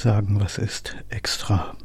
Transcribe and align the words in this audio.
sagen, 0.00 0.40
was 0.40 0.58
ist 0.58 0.96
extra. 1.08 1.76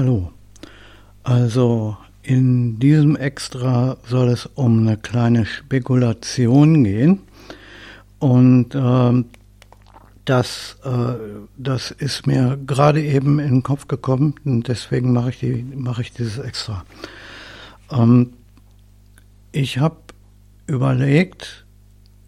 Hallo. 0.00 0.32
Also 1.24 1.94
in 2.22 2.78
diesem 2.78 3.16
Extra 3.16 3.98
soll 4.06 4.30
es 4.30 4.46
um 4.46 4.88
eine 4.88 4.96
kleine 4.96 5.44
Spekulation 5.44 6.84
gehen. 6.84 7.20
Und 8.18 8.74
ähm, 8.74 9.26
das, 10.24 10.78
äh, 10.84 11.16
das 11.58 11.90
ist 11.90 12.26
mir 12.26 12.58
gerade 12.66 13.02
eben 13.02 13.40
in 13.40 13.56
den 13.56 13.62
Kopf 13.62 13.88
gekommen 13.88 14.36
und 14.46 14.68
deswegen 14.68 15.12
mache 15.12 15.28
ich, 15.28 15.38
die, 15.40 15.66
mache 15.74 16.00
ich 16.00 16.14
dieses 16.14 16.38
Extra. 16.38 16.86
Ähm, 17.90 18.32
ich 19.52 19.76
habe 19.76 19.98
überlegt 20.66 21.66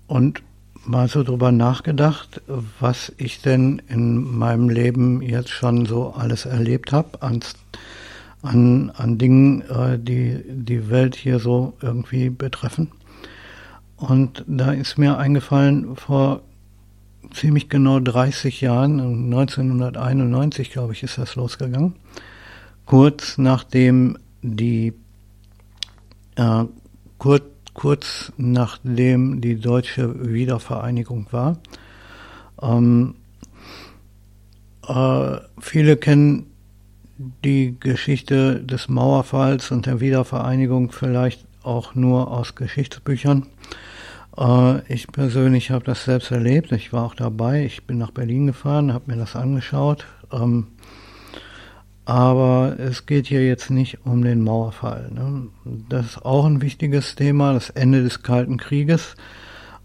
und 0.08 0.42
mal 0.84 1.08
so 1.08 1.22
drüber 1.22 1.52
nachgedacht, 1.52 2.42
was 2.80 3.12
ich 3.16 3.40
denn 3.40 3.82
in 3.88 4.36
meinem 4.38 4.68
Leben 4.68 5.22
jetzt 5.22 5.50
schon 5.50 5.86
so 5.86 6.12
alles 6.12 6.44
erlebt 6.46 6.92
habe 6.92 7.22
an, 7.22 7.40
an, 8.42 8.90
an 8.90 9.18
Dingen, 9.18 9.62
äh, 9.62 9.98
die 9.98 10.42
die 10.48 10.90
Welt 10.90 11.14
hier 11.14 11.38
so 11.38 11.74
irgendwie 11.80 12.30
betreffen. 12.30 12.90
Und 13.96 14.44
da 14.48 14.72
ist 14.72 14.98
mir 14.98 15.16
eingefallen, 15.18 15.94
vor 15.94 16.42
ziemlich 17.32 17.68
genau 17.68 18.00
30 18.00 18.60
Jahren, 18.60 19.00
1991 19.00 20.70
glaube 20.70 20.92
ich, 20.92 21.02
ist 21.02 21.18
das 21.18 21.36
losgegangen, 21.36 21.94
kurz 22.84 23.38
nachdem 23.38 24.18
die 24.42 24.92
äh, 26.34 26.64
kurz 27.18 27.44
kurz 27.74 28.32
nachdem 28.36 29.40
die 29.40 29.56
deutsche 29.56 30.32
Wiedervereinigung 30.32 31.26
war. 31.30 31.58
Ähm, 32.60 33.14
äh, 34.86 35.36
viele 35.58 35.96
kennen 35.96 36.46
die 37.44 37.76
Geschichte 37.78 38.62
des 38.62 38.88
Mauerfalls 38.88 39.70
und 39.70 39.86
der 39.86 40.00
Wiedervereinigung 40.00 40.92
vielleicht 40.92 41.46
auch 41.62 41.94
nur 41.94 42.30
aus 42.30 42.54
Geschichtsbüchern. 42.54 43.46
Äh, 44.36 44.92
ich 44.92 45.06
persönlich 45.08 45.70
habe 45.70 45.84
das 45.84 46.04
selbst 46.04 46.30
erlebt. 46.30 46.72
Ich 46.72 46.92
war 46.92 47.04
auch 47.04 47.14
dabei. 47.14 47.64
Ich 47.64 47.84
bin 47.84 47.98
nach 47.98 48.10
Berlin 48.10 48.46
gefahren, 48.46 48.92
habe 48.92 49.10
mir 49.12 49.18
das 49.18 49.36
angeschaut. 49.36 50.06
Ähm, 50.32 50.68
aber 52.04 52.76
es 52.78 53.06
geht 53.06 53.26
hier 53.26 53.46
jetzt 53.46 53.70
nicht 53.70 54.04
um 54.04 54.22
den 54.22 54.42
Mauerfall. 54.42 55.10
Ne? 55.12 55.48
Das 55.88 56.06
ist 56.06 56.24
auch 56.24 56.44
ein 56.44 56.60
wichtiges 56.60 57.14
Thema, 57.14 57.52
das 57.52 57.70
Ende 57.70 58.02
des 58.02 58.22
Kalten 58.22 58.56
Krieges. 58.56 59.14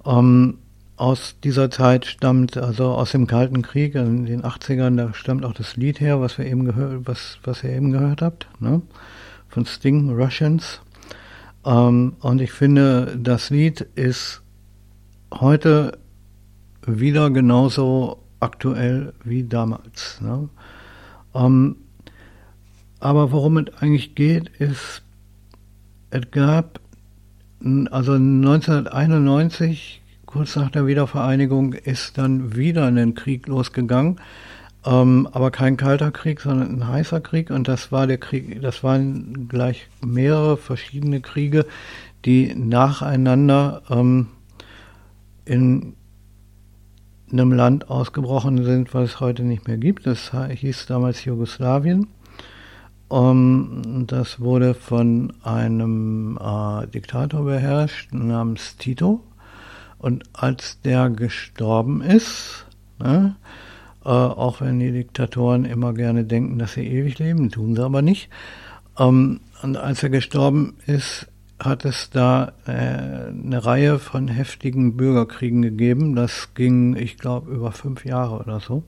Ähm, 0.06 0.58
aus 0.96 1.36
dieser 1.44 1.70
Zeit 1.70 2.06
stammt, 2.06 2.58
also 2.58 2.86
aus 2.88 3.12
dem 3.12 3.28
Kalten 3.28 3.62
Krieg 3.62 3.94
in 3.94 4.26
den 4.26 4.42
80ern, 4.42 4.98
da 4.98 5.14
stammt 5.14 5.46
auch 5.46 5.54
das 5.54 5.76
Lied 5.78 6.00
her, 6.00 6.20
was 6.20 6.40
wir 6.40 6.46
eben 6.46 6.66
gehört, 6.66 7.02
was, 7.06 7.38
was 7.44 7.64
ihr 7.64 7.70
eben 7.70 7.92
gehört 7.92 8.24
habt, 8.24 8.48
ne? 8.60 8.82
von 9.48 9.66
Sting, 9.66 10.10
Russians. 10.10 10.82
Ähm, 11.66 12.16
und 12.22 12.42
ich 12.42 12.52
finde, 12.52 13.16
das 13.16 13.52
Lied 13.52 13.82
ist 13.94 14.42
heute 15.32 16.00
wieder 16.84 17.30
genauso 17.30 18.24
aktuell 18.40 19.14
wie 19.24 19.44
damals. 19.44 20.20
Ne? 20.22 20.50
Ähm, 21.36 21.76
aber 23.00 23.32
worum 23.32 23.58
es 23.58 23.74
eigentlich 23.80 24.16
geht, 24.16 24.50
ist, 24.60 25.04
es 26.10 26.32
gab, 26.32 26.80
also 27.92 28.14
1991, 28.14 30.02
kurz 30.26 30.56
nach 30.56 30.72
der 30.72 30.88
Wiedervereinigung, 30.88 31.74
ist 31.74 32.18
dann 32.18 32.56
wieder 32.56 32.86
ein 32.86 33.14
Krieg 33.14 33.48
losgegangen. 33.48 34.20
Ähm, 34.86 35.28
aber 35.32 35.52
kein 35.52 35.76
kalter 35.76 36.12
Krieg, 36.12 36.40
sondern 36.40 36.80
ein 36.80 36.88
heißer 36.88 37.20
Krieg. 37.20 37.50
Und 37.50 37.68
das 37.68 37.92
war 37.92 38.08
der 38.08 38.18
Krieg, 38.18 38.62
das 38.62 38.84
waren 38.84 39.48
gleich 39.50 39.88
mehrere 40.02 40.56
verschiedene 40.58 41.20
Kriege, 41.20 41.66
die 42.26 42.56
nacheinander 42.56 43.82
ähm, 43.90 44.28
in 45.46 45.94
einem 47.32 47.52
Land 47.52 47.90
ausgebrochen 47.90 48.64
sind, 48.64 48.94
was 48.94 49.10
es 49.10 49.20
heute 49.20 49.44
nicht 49.44 49.68
mehr 49.68 49.78
gibt. 49.78 50.08
Das 50.08 50.32
hieß 50.34 50.86
damals 50.86 51.26
Jugoslawien. 51.26 52.08
Um, 53.10 54.06
das 54.06 54.42
wurde 54.42 54.74
von 54.74 55.32
einem 55.42 56.38
äh, 56.42 56.88
Diktator 56.88 57.46
beherrscht 57.46 58.14
namens 58.14 58.76
Tito. 58.76 59.24
Und 59.98 60.26
als 60.34 60.82
der 60.82 61.10
gestorben 61.10 62.02
ist, 62.02 62.66
ne, 63.00 63.38
äh, 64.04 64.10
auch 64.10 64.60
wenn 64.60 64.80
die 64.80 64.92
Diktatoren 64.92 65.64
immer 65.64 65.94
gerne 65.94 66.26
denken, 66.26 66.60
dass 66.60 66.74
sie 66.74 66.86
ewig 66.86 67.18
leben, 67.18 67.50
tun 67.50 67.76
sie 67.76 67.84
aber 67.84 68.02
nicht. 68.02 68.30
Ähm, 69.00 69.40
und 69.64 69.78
als 69.78 70.04
er 70.04 70.10
gestorben 70.10 70.76
ist, 70.86 71.28
hat 71.60 71.86
es 71.86 72.10
da 72.10 72.52
äh, 72.68 72.72
eine 72.72 73.66
Reihe 73.66 74.00
von 74.00 74.28
heftigen 74.28 74.98
Bürgerkriegen 74.98 75.62
gegeben. 75.62 76.16
Das 76.16 76.54
ging, 76.54 76.96
ich 76.96 77.18
glaube, 77.18 77.52
über 77.52 77.72
fünf 77.72 78.06
Jahre 78.06 78.38
oder 78.40 78.60
so. 78.60 78.84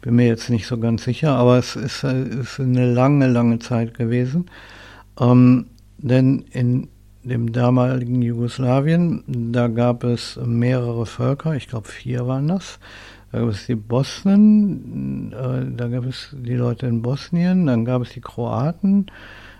Ich 0.00 0.04
bin 0.04 0.16
mir 0.16 0.28
jetzt 0.28 0.48
nicht 0.48 0.66
so 0.66 0.78
ganz 0.78 1.04
sicher, 1.04 1.32
aber 1.32 1.58
es 1.58 1.76
ist, 1.76 2.04
äh, 2.04 2.22
ist 2.22 2.58
eine 2.58 2.90
lange, 2.90 3.26
lange 3.26 3.58
Zeit 3.58 3.92
gewesen. 3.92 4.46
Ähm, 5.20 5.66
denn 5.98 6.46
in 6.52 6.88
dem 7.22 7.52
damaligen 7.52 8.22
Jugoslawien, 8.22 9.22
da 9.52 9.68
gab 9.68 10.04
es 10.04 10.40
mehrere 10.42 11.04
Völker, 11.04 11.54
ich 11.54 11.68
glaube 11.68 11.86
vier 11.86 12.26
waren 12.26 12.48
das. 12.48 12.78
Da 13.30 13.40
gab 13.40 13.50
es 13.50 13.66
die 13.66 13.74
Bosnen, 13.74 15.34
äh, 15.34 15.76
da 15.76 15.88
gab 15.88 16.06
es 16.06 16.34
die 16.34 16.56
Leute 16.56 16.86
in 16.86 17.02
Bosnien, 17.02 17.66
dann 17.66 17.84
gab 17.84 18.00
es 18.00 18.14
die 18.14 18.22
Kroaten, 18.22 19.04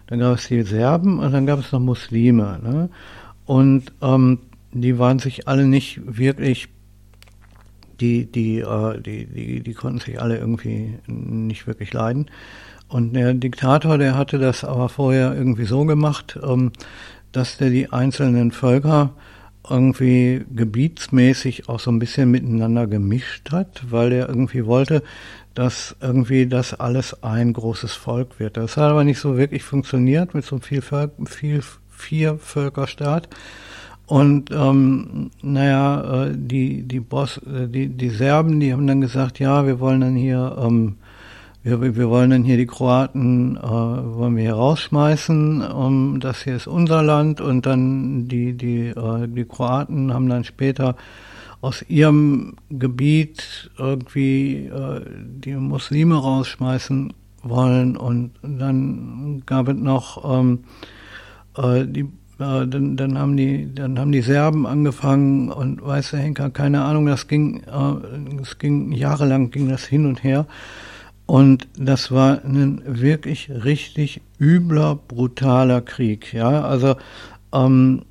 dann 0.06 0.20
gab 0.20 0.38
es 0.38 0.48
die 0.48 0.62
Serben 0.62 1.18
und 1.18 1.32
dann 1.32 1.44
gab 1.44 1.58
es 1.58 1.70
noch 1.70 1.80
Muslime. 1.80 2.58
Ne? 2.62 2.88
Und 3.44 3.92
ähm, 4.00 4.38
die 4.72 4.98
waren 4.98 5.18
sich 5.18 5.46
alle 5.48 5.66
nicht 5.66 6.00
wirklich, 6.06 6.70
die, 8.00 8.30
die, 8.30 8.60
äh, 8.60 9.00
die, 9.00 9.26
die, 9.26 9.60
die 9.60 9.74
konnten 9.74 10.00
sich 10.00 10.20
alle 10.20 10.38
irgendwie 10.38 10.98
nicht 11.06 11.66
wirklich 11.66 11.92
leiden. 11.92 12.30
Und 12.88 13.14
der 13.14 13.34
Diktator, 13.34 13.98
der 13.98 14.16
hatte 14.16 14.38
das 14.38 14.64
aber 14.64 14.88
vorher 14.88 15.34
irgendwie 15.34 15.64
so 15.64 15.84
gemacht, 15.84 16.38
ähm, 16.42 16.72
dass 17.32 17.58
der 17.58 17.70
die 17.70 17.92
einzelnen 17.92 18.50
Völker 18.50 19.14
irgendwie 19.68 20.44
gebietsmäßig 20.50 21.68
auch 21.68 21.78
so 21.78 21.92
ein 21.92 21.98
bisschen 21.98 22.30
miteinander 22.30 22.86
gemischt 22.86 23.52
hat, 23.52 23.82
weil 23.90 24.12
er 24.12 24.28
irgendwie 24.28 24.66
wollte, 24.66 25.02
dass 25.54 25.94
irgendwie 26.00 26.46
das 26.46 26.74
alles 26.74 27.22
ein 27.22 27.52
großes 27.52 27.92
Volk 27.92 28.40
wird. 28.40 28.56
Das 28.56 28.76
hat 28.76 28.90
aber 28.90 29.04
nicht 29.04 29.20
so 29.20 29.36
wirklich 29.36 29.62
funktioniert 29.62 30.34
mit 30.34 30.44
so 30.44 30.56
einem 30.56 30.62
viel, 30.62 30.82
viel, 30.82 31.62
Viervölkerstaat. 31.90 33.28
Und 34.10 34.50
ähm, 34.50 35.30
naja, 35.40 36.24
äh, 36.24 36.32
die, 36.36 36.82
die, 36.82 36.98
Boss, 36.98 37.38
äh, 37.46 37.68
die, 37.68 37.90
die 37.90 38.08
Serben, 38.08 38.58
die 38.58 38.72
haben 38.72 38.88
dann 38.88 39.00
gesagt, 39.00 39.38
ja, 39.38 39.64
wir 39.68 39.78
wollen 39.78 40.00
dann 40.00 40.16
hier, 40.16 40.56
ähm, 40.60 40.96
wir, 41.62 41.80
wir 41.80 42.10
wollen 42.10 42.30
dann 42.30 42.42
hier 42.42 42.56
die 42.56 42.66
Kroaten, 42.66 43.56
äh, 43.56 43.60
wollen 43.62 44.34
wir 44.34 44.42
hier 44.42 44.54
rausschmeißen, 44.54 45.62
um, 45.62 46.18
das 46.18 46.42
hier 46.42 46.56
ist 46.56 46.66
unser 46.66 47.04
Land. 47.04 47.40
Und 47.40 47.66
dann 47.66 48.26
die, 48.26 48.54
die, 48.54 48.88
äh, 48.88 49.28
die 49.28 49.44
Kroaten 49.44 50.12
haben 50.12 50.28
dann 50.28 50.42
später 50.42 50.96
aus 51.60 51.84
ihrem 51.88 52.56
Gebiet 52.68 53.70
irgendwie 53.78 54.66
äh, 54.66 55.02
die 55.24 55.54
Muslime 55.54 56.16
rausschmeißen 56.16 57.12
wollen 57.44 57.96
und 57.96 58.32
dann 58.42 59.44
gab 59.46 59.68
es 59.68 59.76
noch 59.76 60.40
ähm, 60.40 60.64
äh, 61.56 61.86
die 61.86 62.08
dann, 62.40 62.96
dann 62.96 63.18
haben 63.18 63.36
die 63.36 63.72
dann 63.74 63.98
haben 63.98 64.12
die 64.12 64.22
Serben 64.22 64.66
angefangen 64.66 65.50
und 65.50 65.84
weiß 65.84 66.12
der 66.12 66.20
Henker 66.20 66.50
keine 66.50 66.82
Ahnung 66.82 67.06
das 67.06 67.28
ging 67.28 67.60
äh, 67.60 68.42
ging 68.58 68.92
jahrelang 68.92 69.50
ging 69.50 69.68
das 69.68 69.84
hin 69.84 70.06
und 70.06 70.24
her 70.24 70.46
und 71.26 71.68
das 71.78 72.10
war 72.10 72.44
ein 72.44 72.82
wirklich 72.84 73.50
richtig 73.50 74.20
übler 74.38 74.96
brutaler 74.96 75.82
Krieg 75.82 76.32
ja 76.32 76.62
also 76.62 76.96
ähm, 77.52 78.02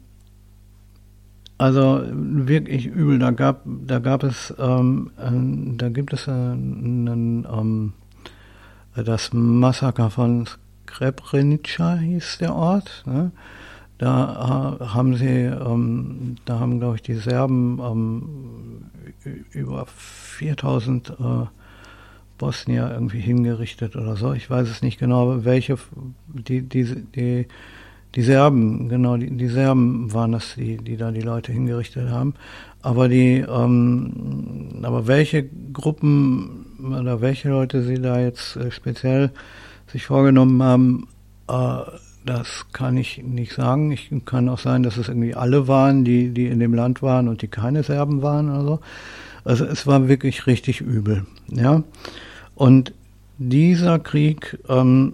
also 1.60 2.02
wirklich 2.10 2.86
übel. 2.86 3.20
Da 3.20 3.31
gab, 3.31 3.64
da 3.66 4.00
gab 4.00 4.24
es, 4.24 4.54
ähm, 4.58 5.12
äh, 5.18 5.76
da 5.78 5.90
gibt 5.90 6.14
es 6.14 6.30
einen, 6.30 7.46
ähm, 7.52 7.94
das 8.96 9.34
Massaker 9.34 10.10
von 10.10 10.48
Srebrenica 10.90 11.98
hieß 11.98 12.38
der 12.40 12.56
Ort. 12.56 13.04
Ne? 13.06 13.31
Da 14.00 14.78
haben 14.80 15.16
sie, 15.16 15.28
ähm, 15.28 16.36
da 16.46 16.60
haben 16.60 16.80
glaube 16.80 16.96
ich 16.96 17.01
die 17.01 17.16
Serben 17.16 17.80
ähm, 17.83 19.44
über 19.52 19.85
4000 19.85 21.09
äh, 21.09 21.14
Bosnier 22.38 22.90
irgendwie 22.92 23.19
hingerichtet 23.19 23.97
oder 23.97 24.16
so. 24.16 24.33
Ich 24.33 24.50
weiß 24.50 24.69
es 24.69 24.81
nicht 24.81 25.00
genau, 25.00 25.44
welche 25.44 25.78
die 26.33 26.62
die 26.62 26.85
die 27.14 27.47
die 28.16 28.21
Serben, 28.24 28.90
genau, 28.90 29.18
die, 29.18 29.30
die 29.38 29.47
Serben 29.47 30.12
waren 30.14 30.31
das, 30.31 30.56
die, 30.56 30.78
die 30.78 30.97
da 30.97 31.12
die 31.12 31.21
Leute 31.21 31.52
hingerichtet 31.52 32.09
haben. 32.09 32.33
Aber 32.81 33.07
die, 33.07 33.45
ähm, 33.47 34.80
aber 34.81 35.06
welche 35.06 35.47
Gruppen 35.71 36.66
oder 36.80 37.21
welche 37.21 37.50
Leute 37.50 37.83
sie 37.83 38.02
da 38.02 38.19
jetzt 38.19 38.56
äh, 38.56 38.71
speziell 38.71 39.31
sich 39.88 40.06
vorgenommen 40.06 40.64
haben, 40.64 41.07
äh, 41.47 42.08
das 42.30 42.68
kann 42.74 42.95
ich 42.95 43.24
nicht 43.24 43.54
sagen. 43.54 43.92
Ich 43.92 44.12
kann 44.24 44.50
auch 44.50 44.59
sein, 44.59 44.83
dass 44.83 44.98
es 44.98 45.07
irgendwie 45.07 45.33
alle 45.33 45.68
waren, 45.68 46.06
die, 46.06 46.30
die 46.30 46.45
in 46.45 46.59
dem 46.59 46.76
Land 46.76 47.02
waren 47.02 47.28
und 47.28 47.42
die 47.42 47.48
keine 47.48 47.81
Serben 47.81 48.21
waren 48.21 48.52
oder 48.52 48.64
so. 48.64 48.80
Also 49.44 49.66
es 49.66 49.88
war 49.88 50.07
wirklich 50.07 50.45
richtig 50.45 50.80
übel, 50.80 51.26
ja. 51.48 51.81
Und 52.54 52.94
dieser 53.40 53.98
Krieg 53.98 54.59
ähm, 54.69 55.14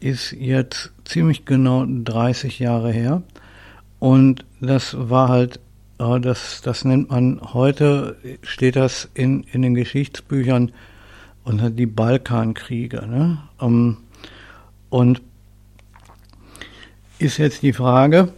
ist 0.00 0.32
jetzt 0.32 0.92
ziemlich 1.04 1.44
genau 1.44 1.84
30 1.86 2.58
Jahre 2.58 2.92
her. 2.92 3.22
Und 3.98 4.46
das 4.62 4.96
war 4.98 5.28
halt, 5.28 5.60
das, 5.98 6.62
das 6.62 6.86
nennt 6.86 7.10
man 7.10 7.42
heute, 7.52 8.16
steht 8.40 8.76
das 8.76 9.10
in, 9.12 9.42
in 9.52 9.60
den 9.60 9.74
Geschichtsbüchern 9.74 10.72
unter 11.44 11.68
die 11.68 11.86
Balkankriege. 11.86 13.06
Ne? 13.06 13.38
Ähm, 13.60 13.98
und 14.88 15.20
ist 17.22 17.38
jetzt 17.38 17.62
die 17.62 17.72
Frage, 17.72 18.28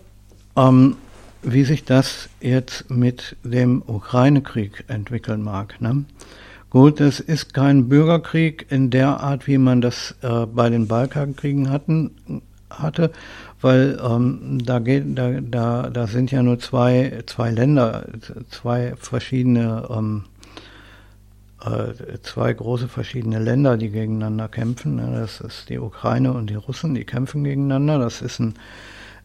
ähm, 0.56 0.96
wie 1.42 1.64
sich 1.64 1.84
das 1.84 2.28
jetzt 2.40 2.90
mit 2.90 3.36
dem 3.42 3.82
Ukraine-Krieg 3.86 4.84
entwickeln 4.88 5.42
mag. 5.42 5.80
Ne? 5.80 6.04
Gut, 6.68 7.00
es 7.00 7.18
ist 7.18 7.54
kein 7.54 7.88
Bürgerkrieg 7.88 8.66
in 8.68 8.90
der 8.90 9.20
Art, 9.20 9.46
wie 9.46 9.58
man 9.58 9.80
das 9.80 10.14
äh, 10.22 10.46
bei 10.46 10.68
den 10.68 10.86
Balkankriegen 10.86 11.70
hatten, 11.70 12.10
hatte, 12.68 13.10
weil 13.62 13.98
ähm, 14.04 14.58
da 14.64 14.80
geht, 14.80 15.16
da, 15.16 15.40
da, 15.40 15.88
da 15.90 16.06
sind 16.06 16.30
ja 16.30 16.42
nur 16.42 16.58
zwei, 16.58 17.22
zwei 17.26 17.50
Länder, 17.50 18.04
zwei 18.50 18.94
verschiedene, 18.96 19.88
ähm, 19.90 20.24
äh, 20.24 20.33
zwei 22.22 22.52
große 22.52 22.88
verschiedene 22.88 23.38
Länder, 23.38 23.76
die 23.76 23.90
gegeneinander 23.90 24.48
kämpfen. 24.48 24.98
Das 24.98 25.40
ist 25.40 25.68
die 25.68 25.78
Ukraine 25.78 26.32
und 26.32 26.50
die 26.50 26.56
Russen, 26.56 26.94
die 26.94 27.04
kämpfen 27.04 27.44
gegeneinander. 27.44 27.98
Das 27.98 28.20
ist 28.20 28.38
ein 28.38 28.54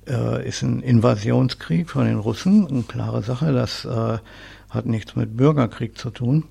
äh, 0.08 0.48
ist 0.48 0.62
ein 0.64 0.82
Invasionskrieg 0.82 1.90
von 1.90 2.06
den 2.06 2.20
Russen, 2.20 2.68
eine 2.68 2.84
klare 2.84 3.22
Sache. 3.22 3.54
Das 3.54 3.86
äh, 3.86 4.18
hat 4.70 4.86
nichts 4.86 5.16
mit 5.16 5.38
Bürgerkrieg 5.38 5.98
zu 5.98 6.10
tun. 6.10 6.46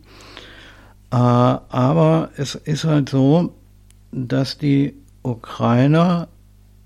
Äh, 1.11 1.17
aber 1.17 2.31
es 2.37 2.55
ist 2.55 2.85
halt 2.85 3.09
so, 3.09 3.55
dass 4.13 4.59
die 4.59 4.95
Ukrainer 5.23 6.29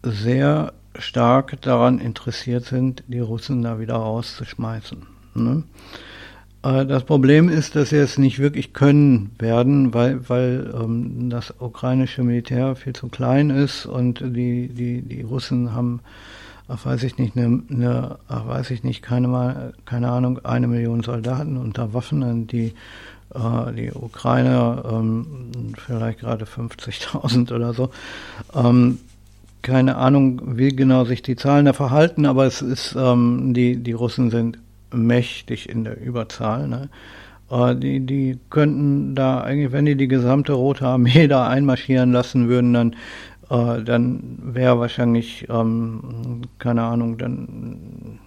sehr 0.02 0.72
stark 0.98 1.60
daran 1.62 1.98
interessiert 1.98 2.64
sind, 2.64 3.04
die 3.06 3.20
Russen 3.20 3.62
da 3.62 3.78
wieder 3.78 3.94
rauszuschmeißen. 3.94 5.06
Ne? 5.34 5.62
Äh, 6.62 6.86
das 6.86 7.04
Problem 7.04 7.48
ist, 7.48 7.76
dass 7.76 7.90
sie 7.90 7.96
es 7.96 8.18
nicht 8.18 8.38
wirklich 8.38 8.72
können 8.72 9.32
werden, 9.38 9.94
weil, 9.94 10.28
weil 10.28 10.72
ähm, 10.74 11.30
das 11.30 11.54
ukrainische 11.58 12.22
Militär 12.22 12.76
viel 12.76 12.92
zu 12.92 13.08
klein 13.08 13.50
ist 13.50 13.86
und 13.86 14.20
die, 14.20 14.68
die, 14.68 15.02
die 15.02 15.22
Russen 15.22 15.74
haben, 15.74 16.00
ach, 16.68 16.84
weiß 16.86 17.02
ich 17.04 17.18
nicht, 17.18 17.36
eine, 17.36 17.62
eine 17.70 18.18
ach, 18.28 18.46
weiß 18.46 18.70
ich 18.70 18.84
nicht, 18.84 19.02
keine, 19.02 19.72
keine 19.84 20.10
Ahnung, 20.10 20.40
eine 20.44 20.68
Million 20.68 21.02
Soldaten 21.02 21.56
unter 21.56 21.94
Waffen, 21.94 22.22
und 22.22 22.52
die 22.52 22.74
äh, 23.34 23.72
die 23.72 23.92
Ukrainer 23.92 24.84
ähm, 24.90 25.26
vielleicht 25.84 26.20
gerade 26.20 26.44
50.000 26.44 27.54
oder 27.54 27.72
so. 27.72 27.90
Ähm, 28.54 28.98
keine 29.62 29.96
Ahnung, 29.96 30.58
wie 30.58 30.74
genau 30.74 31.04
sich 31.04 31.22
die 31.22 31.36
Zahlen 31.36 31.66
da 31.66 31.72
verhalten, 31.72 32.26
aber 32.26 32.46
es 32.46 32.62
ist, 32.62 32.96
ähm, 32.98 33.54
die, 33.54 33.76
die 33.76 33.92
Russen 33.92 34.30
sind 34.30 34.58
mächtig 34.92 35.68
in 35.68 35.84
der 35.84 36.00
Überzahl. 36.00 36.68
Ne? 36.68 36.88
Die, 37.74 38.00
die 38.00 38.38
könnten 38.48 39.14
da 39.14 39.42
eigentlich, 39.42 39.72
wenn 39.72 39.84
die 39.84 39.96
die 39.96 40.08
gesamte 40.08 40.54
Rote 40.54 40.86
Armee 40.86 41.26
da 41.28 41.48
einmarschieren 41.48 42.12
lassen 42.12 42.48
würden, 42.48 42.72
dann, 42.72 42.96
äh, 43.50 43.82
dann 43.82 44.38
wäre 44.42 44.78
wahrscheinlich, 44.78 45.46
ähm, 45.50 46.42
keine 46.58 46.82
Ahnung, 46.82 47.18
dann, 47.18 48.18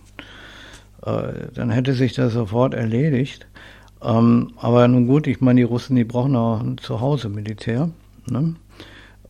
äh, 1.03 1.47
dann 1.55 1.71
hätte 1.71 1.93
sich 1.93 2.13
das 2.13 2.33
sofort 2.33 2.75
erledigt. 2.75 3.47
Ähm, 4.03 4.51
aber 4.57 4.87
nun 4.87 5.07
gut, 5.07 5.25
ich 5.25 5.41
meine, 5.41 5.61
die 5.61 5.63
Russen, 5.63 5.95
die 5.95 6.03
brauchen 6.03 6.35
auch 6.35 6.61
ein 6.61 6.77
Zuhause 6.77 7.29
Militär. 7.29 7.89
Ne? 8.29 8.55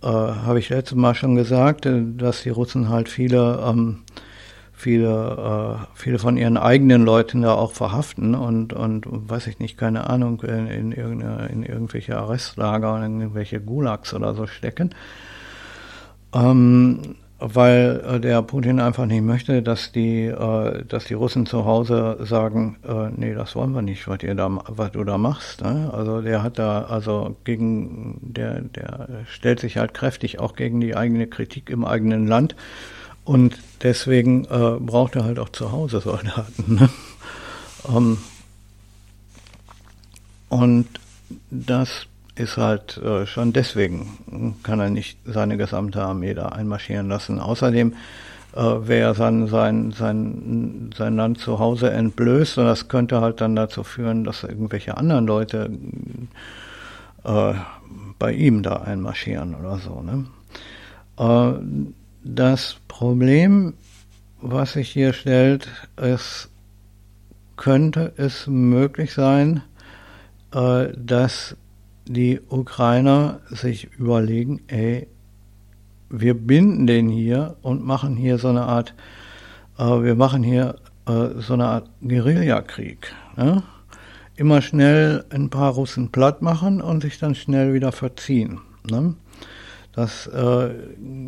Äh, 0.01 0.07
Habe 0.07 0.59
ich 0.59 0.69
letztes 0.69 0.97
Mal 0.97 1.15
schon 1.15 1.35
gesagt, 1.35 1.85
äh, 1.85 2.01
dass 2.17 2.43
die 2.43 2.49
Russen 2.49 2.89
halt 2.89 3.07
viele, 3.07 3.63
ähm, 3.65 3.99
viele, 4.75 5.79
äh, 5.81 5.85
viele 5.95 6.19
von 6.19 6.37
ihren 6.37 6.57
eigenen 6.57 7.03
Leuten 7.03 7.41
da 7.41 7.53
auch 7.53 7.71
verhaften 7.71 8.35
und, 8.35 8.73
und 8.73 9.05
weiß 9.07 9.47
ich 9.47 9.59
nicht, 9.59 9.77
keine 9.77 10.09
Ahnung, 10.09 10.41
in, 10.41 10.91
in, 10.91 11.21
in 11.21 11.63
irgendwelche 11.63 12.17
Arrestlager 12.17 12.95
oder 12.95 13.05
in 13.05 13.21
irgendwelche 13.21 13.61
Gulags 13.61 14.13
oder 14.13 14.35
so 14.35 14.47
stecken. 14.47 14.93
Ähm, 16.33 17.15
weil 17.39 18.01
äh, 18.07 18.19
der 18.19 18.41
Putin 18.41 18.79
einfach 18.79 19.05
nicht 19.05 19.21
möchte, 19.21 19.61
dass 19.61 19.91
die, 19.91 20.25
äh, 20.25 20.85
dass 20.85 21.05
die 21.05 21.13
Russen 21.13 21.45
zu 21.45 21.65
Hause 21.65 22.17
sagen, 22.21 22.77
äh, 22.87 23.09
nee, 23.15 23.33
das 23.33 23.55
wollen 23.55 23.73
wir 23.73 23.81
nicht, 23.81 24.07
was 24.07 24.23
ihr 24.23 24.35
da, 24.35 24.49
was 24.67 24.91
du 24.91 25.03
da 25.03 25.17
machst. 25.17 25.61
Ne? 25.61 25.89
Also 25.93 26.21
der 26.21 26.43
hat 26.43 26.59
da, 26.59 26.83
also 26.83 27.35
gegen, 27.43 28.19
der, 28.21 28.61
der 28.61 29.25
stellt 29.27 29.59
sich 29.59 29.77
halt 29.77 29.93
kräftig 29.93 30.39
auch 30.39 30.55
gegen 30.55 30.79
die 30.79 30.95
eigene 30.95 31.27
Kritik 31.27 31.69
im 31.69 31.83
eigenen 31.83 32.25
Land 32.25 32.55
und 33.25 33.57
deswegen 33.81 34.45
äh, 34.45 34.79
braucht 34.79 35.15
er 35.15 35.25
halt 35.25 35.39
auch 35.39 35.49
zu 35.49 35.71
Hause 35.71 35.99
Soldaten. 35.99 36.75
Ne? 36.75 36.89
Ähm, 37.89 38.17
und 40.49 40.87
das 41.49 42.07
ist 42.35 42.57
halt 42.57 42.97
äh, 42.97 43.25
schon 43.25 43.51
deswegen 43.53 44.57
kann 44.63 44.79
er 44.79 44.89
nicht 44.89 45.17
seine 45.25 45.57
gesamte 45.57 46.03
Armee 46.03 46.33
da 46.33 46.49
einmarschieren 46.49 47.07
lassen. 47.07 47.39
Außerdem 47.39 47.93
äh, 48.55 48.61
wäre 48.61 49.15
sein, 49.15 49.47
sein, 49.47 49.91
sein, 49.91 50.91
sein 50.95 51.15
Land 51.15 51.39
zu 51.39 51.59
Hause 51.59 51.91
entblößt 51.91 52.59
und 52.59 52.65
das 52.65 52.87
könnte 52.87 53.21
halt 53.21 53.41
dann 53.41 53.55
dazu 53.55 53.83
führen, 53.83 54.23
dass 54.23 54.43
irgendwelche 54.43 54.97
anderen 54.97 55.25
Leute 55.25 55.71
äh, 57.23 57.53
bei 58.19 58.33
ihm 58.33 58.63
da 58.63 58.77
einmarschieren 58.77 59.55
oder 59.55 59.77
so. 59.79 60.01
Ne? 60.01 60.25
Äh, 61.17 61.95
das 62.25 62.77
Problem, 62.87 63.75
was 64.41 64.73
sich 64.73 64.89
hier 64.89 65.13
stellt, 65.13 65.69
ist, 65.95 66.49
könnte 67.55 68.13
es 68.17 68.47
möglich 68.47 69.13
sein, 69.13 69.61
äh, 70.53 70.87
dass 70.97 71.55
die 72.07 72.41
Ukrainer 72.49 73.41
sich 73.49 73.89
überlegen, 73.97 74.61
ey, 74.67 75.07
wir 76.09 76.33
binden 76.33 76.87
den 76.87 77.09
hier 77.09 77.57
und 77.61 77.85
machen 77.85 78.15
hier 78.15 78.37
so 78.39 78.49
eine 78.49 78.63
Art, 78.63 78.95
äh, 79.77 79.83
wir 79.83 80.15
machen 80.15 80.43
hier 80.43 80.75
äh, 81.07 81.39
so 81.39 81.53
eine 81.53 81.65
Art 81.67 81.89
Guerillakrieg. 82.01 83.13
Ne? 83.37 83.63
Immer 84.35 84.61
schnell 84.61 85.25
ein 85.29 85.49
paar 85.49 85.73
Russen 85.73 86.11
platt 86.11 86.41
machen 86.41 86.81
und 86.81 87.01
sich 87.01 87.19
dann 87.19 87.35
schnell 87.35 87.73
wieder 87.73 87.91
verziehen. 87.91 88.61
Ne? 88.89 89.15
Das 89.95 90.27
äh, 90.27 90.73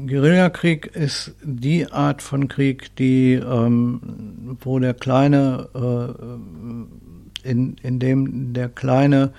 Guerillakrieg 0.08 0.88
ist 0.88 1.34
die 1.42 1.90
Art 1.90 2.22
von 2.22 2.50
Krieg, 2.50 2.94
die, 2.98 3.36
ähm, 3.36 4.58
wo 4.60 4.78
der 4.78 4.94
kleine, 4.94 5.70
äh, 5.74 7.50
in, 7.50 7.78
in 7.82 8.00
dem 8.00 8.54
der 8.54 8.68
kleine 8.68 9.32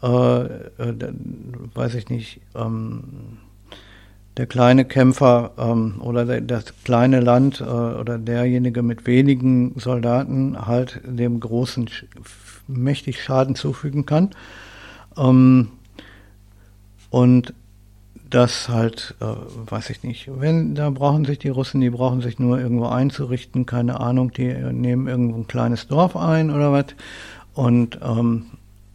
äh, 0.00 0.44
äh 0.44 1.12
weiß 1.74 1.96
ich 1.96 2.08
nicht, 2.08 2.40
ähm, 2.54 3.38
der 4.36 4.46
kleine 4.46 4.84
Kämpfer 4.84 5.50
ähm, 5.58 6.00
oder 6.00 6.24
der, 6.24 6.40
das 6.40 6.72
kleine 6.84 7.18
Land 7.18 7.60
äh, 7.60 7.64
oder 7.64 8.16
derjenige 8.16 8.82
mit 8.82 9.08
wenigen 9.08 9.74
Soldaten 9.76 10.66
halt 10.66 11.00
dem 11.04 11.40
Großen 11.40 11.88
sch 11.88 12.04
mächtig 12.68 13.20
Schaden 13.20 13.56
zufügen 13.56 14.06
kann. 14.06 14.30
Ähm, 15.16 15.68
und 17.10 17.52
das 18.34 18.68
halt, 18.68 19.14
äh, 19.20 19.24
weiß 19.70 19.90
ich 19.90 20.02
nicht, 20.02 20.30
wenn, 20.40 20.74
da 20.74 20.88
brauchen 20.88 21.24
sich 21.24 21.38
die 21.38 21.50
Russen, 21.50 21.80
die 21.80 21.90
brauchen 21.90 22.22
sich 22.22 22.38
nur 22.38 22.58
irgendwo 22.58 22.86
einzurichten, 22.86 23.66
keine 23.66 24.00
Ahnung, 24.00 24.32
die 24.32 24.48
nehmen 24.48 25.06
irgendwo 25.06 25.38
ein 25.38 25.46
kleines 25.46 25.86
Dorf 25.86 26.16
ein 26.16 26.50
oder 26.50 26.72
was. 26.72 26.86
Und 27.54 27.98
ähm, 28.02 28.46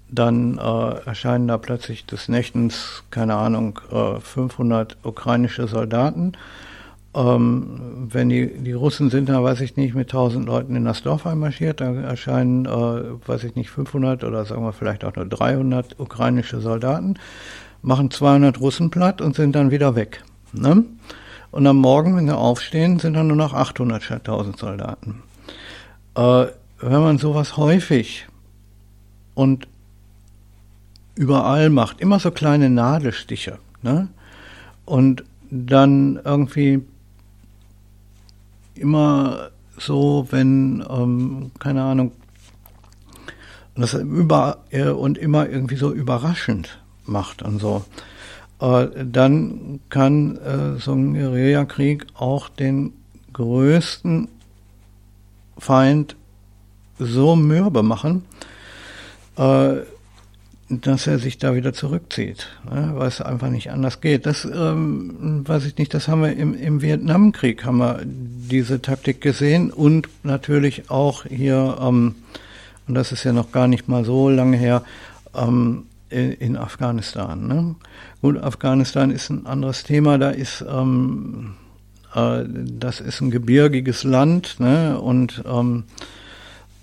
dann 0.10 0.58
äh, 0.58 1.06
erscheinen 1.06 1.48
da 1.48 1.58
plötzlich 1.58 2.06
des 2.06 2.30
Nächtens, 2.30 3.04
keine 3.12 3.36
Ahnung, 3.36 3.80
äh, 3.92 4.20
500 4.20 4.98
ukrainische 5.04 5.68
Soldaten. 5.68 6.34
Ähm, 7.14 8.08
wenn 8.12 8.30
die, 8.30 8.48
die 8.48 8.74
Russen 8.74 9.10
sind 9.12 9.30
da, 9.30 9.44
weiß 9.44 9.62
ich 9.62 9.76
nicht, 9.76 9.94
mit 9.94 10.10
1000 10.10 10.48
Leuten 10.48 10.76
in 10.76 10.86
das 10.86 11.04
Dorf 11.04 11.28
einmarschiert, 11.28 11.82
da 11.82 11.94
erscheinen, 11.94 12.66
äh, 12.66 12.70
weiß 13.28 13.44
ich 13.44 13.56
nicht, 13.56 13.70
500 13.70 14.24
oder 14.24 14.46
sagen 14.46 14.64
wir 14.64 14.74
vielleicht 14.74 15.06
auch 15.06 15.16
nur 15.16 15.26
300 15.26 16.00
ukrainische 16.00 16.60
Soldaten, 16.60 17.16
machen 17.82 18.12
200 18.12 18.60
Russen 18.60 18.90
platt 18.90 19.22
und 19.22 19.36
sind 19.36 19.56
dann 19.56 19.72
wieder 19.72 19.96
weg. 19.96 20.24
Ne? 20.54 20.84
Und 21.52 21.68
am 21.68 21.78
Morgen, 21.78 22.16
wenn 22.16 22.28
sie 22.28 22.36
aufstehen, 22.36 23.00
sind 23.00 23.14
dann 23.14 23.28
nur 23.28 23.38
noch 23.38 23.54
800 23.54 24.04
statt 24.04 24.28
1000 24.28 24.58
Soldaten. 24.58 25.24
Äh, 26.16 26.48
wenn 26.80 27.02
man 27.02 27.18
sowas 27.18 27.58
häufig 27.58 28.28
und 29.34 29.68
überall 31.16 31.70
macht, 31.70 32.02
immer 32.02 32.20
so 32.20 32.32
kleine 32.32 32.70
Nadelstiche. 32.70 33.58
Ne? 33.82 34.10
Und 34.86 35.24
dann 35.50 36.20
irgendwie 36.24 36.84
immer 38.76 39.50
so, 39.78 40.28
wenn, 40.30 40.84
ähm, 40.90 41.52
keine 41.60 41.84
Ahnung, 41.84 42.12
das 43.76 43.94
über 43.94 44.64
äh, 44.72 44.90
und 44.90 45.18
immer 45.18 45.48
irgendwie 45.48 45.76
so 45.76 45.94
überraschend 45.94 46.80
macht 47.08 47.42
und 47.42 47.60
so, 47.60 47.84
äh, 48.60 48.88
dann 49.04 49.80
kann 49.90 50.38
äh, 50.38 50.80
so 50.80 50.94
ein 50.94 51.14
Guerillakrieg 51.14 52.06
auch 52.16 52.50
den 52.50 52.94
größten 53.34 54.28
Feind 55.58 56.16
so 57.00 57.36
mürbe 57.36 57.84
machen, 57.84 58.24
äh, 59.38 59.76
dass 60.70 61.08
er 61.08 61.18
sich 61.20 61.38
da 61.38 61.56
wieder 61.56 61.72
zurückzieht, 61.72 62.50
ne, 62.70 62.92
weil 62.96 63.08
es 63.08 63.22
einfach 63.22 63.50
nicht 63.50 63.72
anders 63.72 64.02
geht. 64.02 64.26
Das 64.26 64.44
ähm, 64.44 65.48
weiß 65.48 65.66
ich 65.66 65.78
nicht, 65.78 65.94
das 65.94 66.08
haben 66.08 66.24
wir 66.24 66.36
im, 66.36 66.54
im 66.56 66.82
Vietnamkrieg, 66.82 67.64
haben 67.64 67.78
wir 67.78 68.02
diese 68.04 68.82
Taktik 68.82 69.22
gesehen 69.22 69.72
und 69.72 70.10
natürlich 70.24 70.90
auch 70.90 71.24
hier, 71.24 71.78
ähm, 71.80 72.16
und 72.88 72.96
das 72.96 73.12
ist 73.12 73.24
ja 73.24 73.32
noch 73.32 73.52
gar 73.52 73.68
nicht 73.68 73.88
mal 73.88 74.04
so 74.04 74.30
lange 74.30 74.58
her, 74.58 74.84
ähm, 75.34 75.86
in, 76.10 76.58
Afghanistan. 76.58 77.48
Ne? 77.48 77.76
Gut, 78.22 78.38
Afghanistan 78.38 79.12
ist 79.12 79.30
ein 79.30 79.46
anderes 79.46 79.84
Thema, 79.84 80.18
da 80.18 80.30
ist 80.30 80.64
ähm, 80.68 81.56
äh, 82.14 82.44
das 82.48 83.00
ist 83.00 83.22
ein 83.22 83.32
gebirgiges 83.32 84.04
Land 84.04 84.60
ne? 84.60 85.00
und 85.00 85.44
ähm, 85.46 85.84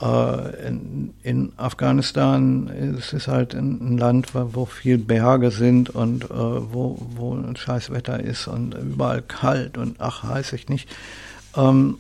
äh, 0.03 0.69
in, 0.69 1.15
in, 1.23 1.53
Afghanistan 1.57 2.69
ist 2.69 3.13
es 3.13 3.29
halt 3.29 3.55
ein, 3.55 3.97
Land, 3.97 4.35
wo 4.35 4.67
viel 4.67 4.99
Berge 4.99 5.51
sind 5.51 5.91
und 5.91 6.25
äh, 6.25 6.29
wo, 6.29 6.99
wo 7.17 7.35
ein 7.35 7.57
Scheißwetter 7.57 8.21
ist 8.21 8.49
und 8.49 8.75
überall 8.75 9.23
kalt 9.23 9.79
und 9.79 9.97
ach, 10.01 10.29
weiß 10.29 10.53
ich 10.53 10.69
nicht. 10.69 10.89
Ähm, 11.57 11.99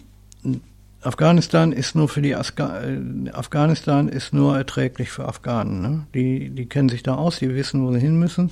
Afghanistan 1.04 1.72
ist 1.72 1.94
nur 1.94 2.08
für 2.08 2.22
die 2.22 2.34
Asga 2.34 2.80
äh, 2.80 3.30
Afghanistan 3.32 4.08
ist 4.08 4.32
nur 4.32 4.56
erträglich 4.56 5.10
für 5.10 5.26
Afghanen. 5.26 5.82
Ne? 5.82 6.06
Die, 6.14 6.50
die 6.50 6.66
kennen 6.66 6.88
sich 6.88 7.02
da 7.02 7.14
aus, 7.14 7.38
die 7.38 7.54
wissen, 7.54 7.86
wo 7.86 7.92
sie 7.92 8.00
hin 8.00 8.18
müssen. 8.18 8.50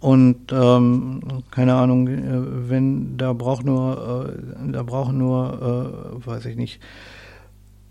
Und 0.00 0.52
ähm, 0.52 1.22
keine 1.50 1.74
Ahnung, 1.74 2.08
äh, 2.08 2.68
wenn 2.68 3.16
da 3.16 3.32
braucht 3.32 3.64
nur, 3.64 4.28
äh, 4.28 4.72
da 4.72 4.82
brauchen 4.82 5.18
nur, 5.18 6.20
äh, 6.22 6.26
weiß 6.26 6.46
ich 6.46 6.56
nicht, 6.56 6.80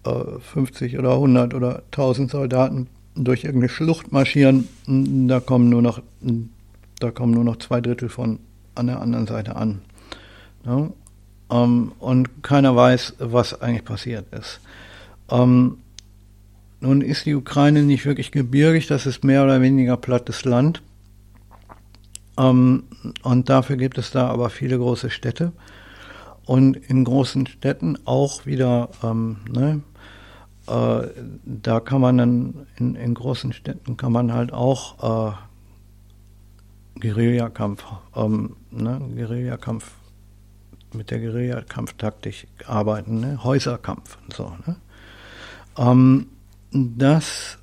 50 0.04 1.00
oder 1.00 1.14
100 1.14 1.54
oder 1.54 1.82
1000 1.92 2.30
Soldaten 2.30 2.88
durch 3.16 3.46
irgendeine 3.46 3.70
Schlucht 3.70 4.12
marschieren, 4.12 4.68
da 4.86 5.40
kommen 5.40 5.70
nur 5.70 5.82
noch, 5.82 6.02
da 7.00 7.10
kommen 7.10 7.34
nur 7.34 7.46
noch 7.46 7.56
zwei 7.56 7.80
Drittel 7.80 8.10
von 8.10 8.40
an 8.76 8.88
der 8.88 9.00
anderen 9.00 9.28
Seite 9.28 9.56
an. 9.56 9.82
Ja? 10.66 10.90
Ähm, 11.52 11.92
und 12.00 12.44
keiner 12.44 12.76
weiß, 12.76 13.16
was 13.20 13.62
eigentlich 13.62 13.86
passiert 13.86 14.26
ist. 14.34 14.60
Ähm, 15.30 15.78
nun 16.80 17.02
ist 17.02 17.26
die 17.26 17.36
Ukraine 17.36 17.84
nicht 17.84 18.06
wirklich 18.06 18.32
gebirgig, 18.32 18.88
das 18.88 19.06
ist 19.06 19.24
mehr 19.24 19.44
oder 19.44 19.62
weniger 19.62 19.96
plattes 19.98 20.44
Land. 20.44 20.82
Ähm, 22.38 22.84
und 23.24 23.50
dafür 23.50 23.78
gibt 23.78 23.98
es 23.98 24.12
da 24.12 24.28
aber 24.28 24.50
viele 24.50 24.78
große 24.78 25.10
Städte. 25.10 25.54
Und 26.46 26.76
in 26.76 27.06
großen 27.06 27.48
Städten 27.48 27.98
auch 28.06 28.46
wieder, 28.46 28.90
ähm, 29.02 29.38
ne, 29.50 29.82
äh, 30.68 31.08
da 31.46 31.80
kann 31.80 32.02
man 32.02 32.18
dann, 32.18 32.68
in, 32.78 32.96
in, 32.96 33.14
großen 33.14 33.54
Städten 33.54 33.96
kann 33.96 34.12
man 34.12 34.34
halt 34.34 34.52
auch 34.52 35.32
äh, 35.32 37.00
Guerillakampf, 37.00 37.86
ähm, 38.16 38.58
ne, 38.72 39.02
Guerillakampf 39.16 39.92
mit 40.94 41.12
der 41.12 41.20
Guerillakampftaktik 41.20 42.48
arbeiten, 42.66 43.20
ne? 43.20 43.44
Häuserkampf 43.44 44.18
und 44.24 44.34
so. 44.34 44.56
Ne? 44.66 44.76
Ähm, 45.78 46.28
das 46.72 47.58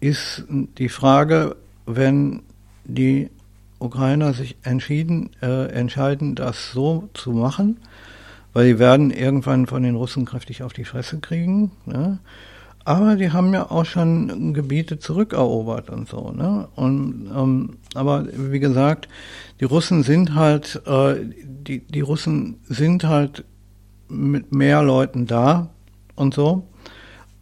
ist 0.00 0.44
die 0.48 0.88
Frage, 0.88 1.56
wenn 1.86 2.42
die 2.84 3.30
Ukrainer 3.78 4.32
sich 4.32 4.56
entschieden, 4.62 5.30
äh, 5.42 5.68
entscheiden, 5.70 6.34
das 6.34 6.72
so 6.72 7.08
zu 7.14 7.32
machen, 7.32 7.78
weil 8.52 8.66
sie 8.66 8.78
werden 8.78 9.10
irgendwann 9.10 9.66
von 9.66 9.82
den 9.82 9.94
Russen 9.94 10.24
kräftig 10.24 10.62
auf 10.62 10.72
die 10.72 10.84
Fresse 10.84 11.20
kriegen. 11.20 11.72
Ne? 11.86 12.18
Aber 12.84 13.16
die 13.16 13.32
haben 13.32 13.52
ja 13.52 13.70
auch 13.70 13.84
schon 13.84 14.54
Gebiete 14.54 14.98
zurückerobert 14.98 15.90
und 15.90 16.08
so. 16.08 16.30
Ne? 16.30 16.68
Und, 16.74 17.30
ähm, 17.34 17.76
aber 17.94 18.26
wie 18.32 18.60
gesagt, 18.60 19.08
die 19.60 19.64
Russen 19.64 20.02
sind 20.02 20.34
halt, 20.34 20.80
äh, 20.86 21.16
die, 21.44 21.80
die 21.80 22.00
Russen 22.00 22.60
sind 22.68 23.04
halt 23.04 23.44
mit 24.08 24.54
mehr 24.54 24.82
Leuten 24.82 25.26
da 25.26 25.68
und 26.14 26.32
so. 26.32 26.66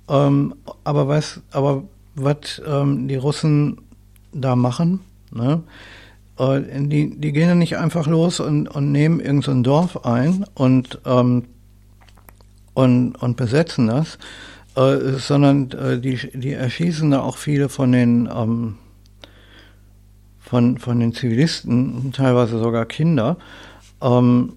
Ähm, 0.09 0.55
aber 0.85 1.09
was, 1.09 1.41
aber 1.53 1.85
was 2.15 2.61
ähm, 2.67 3.09
die 3.09 3.17
Russen 3.17 3.79
da 4.33 4.57
machen, 4.57 5.01
ne? 5.31 5.63
Äh, 6.39 6.63
die, 6.89 7.19
die 7.19 7.33
gehen 7.33 7.49
ja 7.49 7.55
nicht 7.55 7.77
einfach 7.77 8.07
los 8.07 8.41
und, 8.41 8.69
und 8.69 8.93
nehmen 8.93 9.21
irgendein 9.21 9.57
so 9.57 9.63
Dorf 9.63 10.05
ein 10.05 10.45
und, 10.55 11.01
ähm, 11.07 11.45
und, 12.75 13.17
und 13.17 13.37
besetzen 13.37 13.87
das, 13.87 14.19
äh, 14.77 15.19
sondern 15.19 15.71
äh, 15.73 15.99
die, 15.99 16.17
die 16.35 16.53
erschießen 16.53 17.11
da 17.11 17.21
auch 17.21 17.39
viele 17.39 17.69
von 17.69 17.93
den, 17.93 18.29
ähm, 18.33 18.77
von, 20.39 20.79
von 20.79 21.01
den 21.01 21.15
Zivilisten, 21.15 22.13
teilweise 22.13 22.59
sogar 22.59 22.85
Kinder, 22.85 23.39
ähm, 24.03 24.53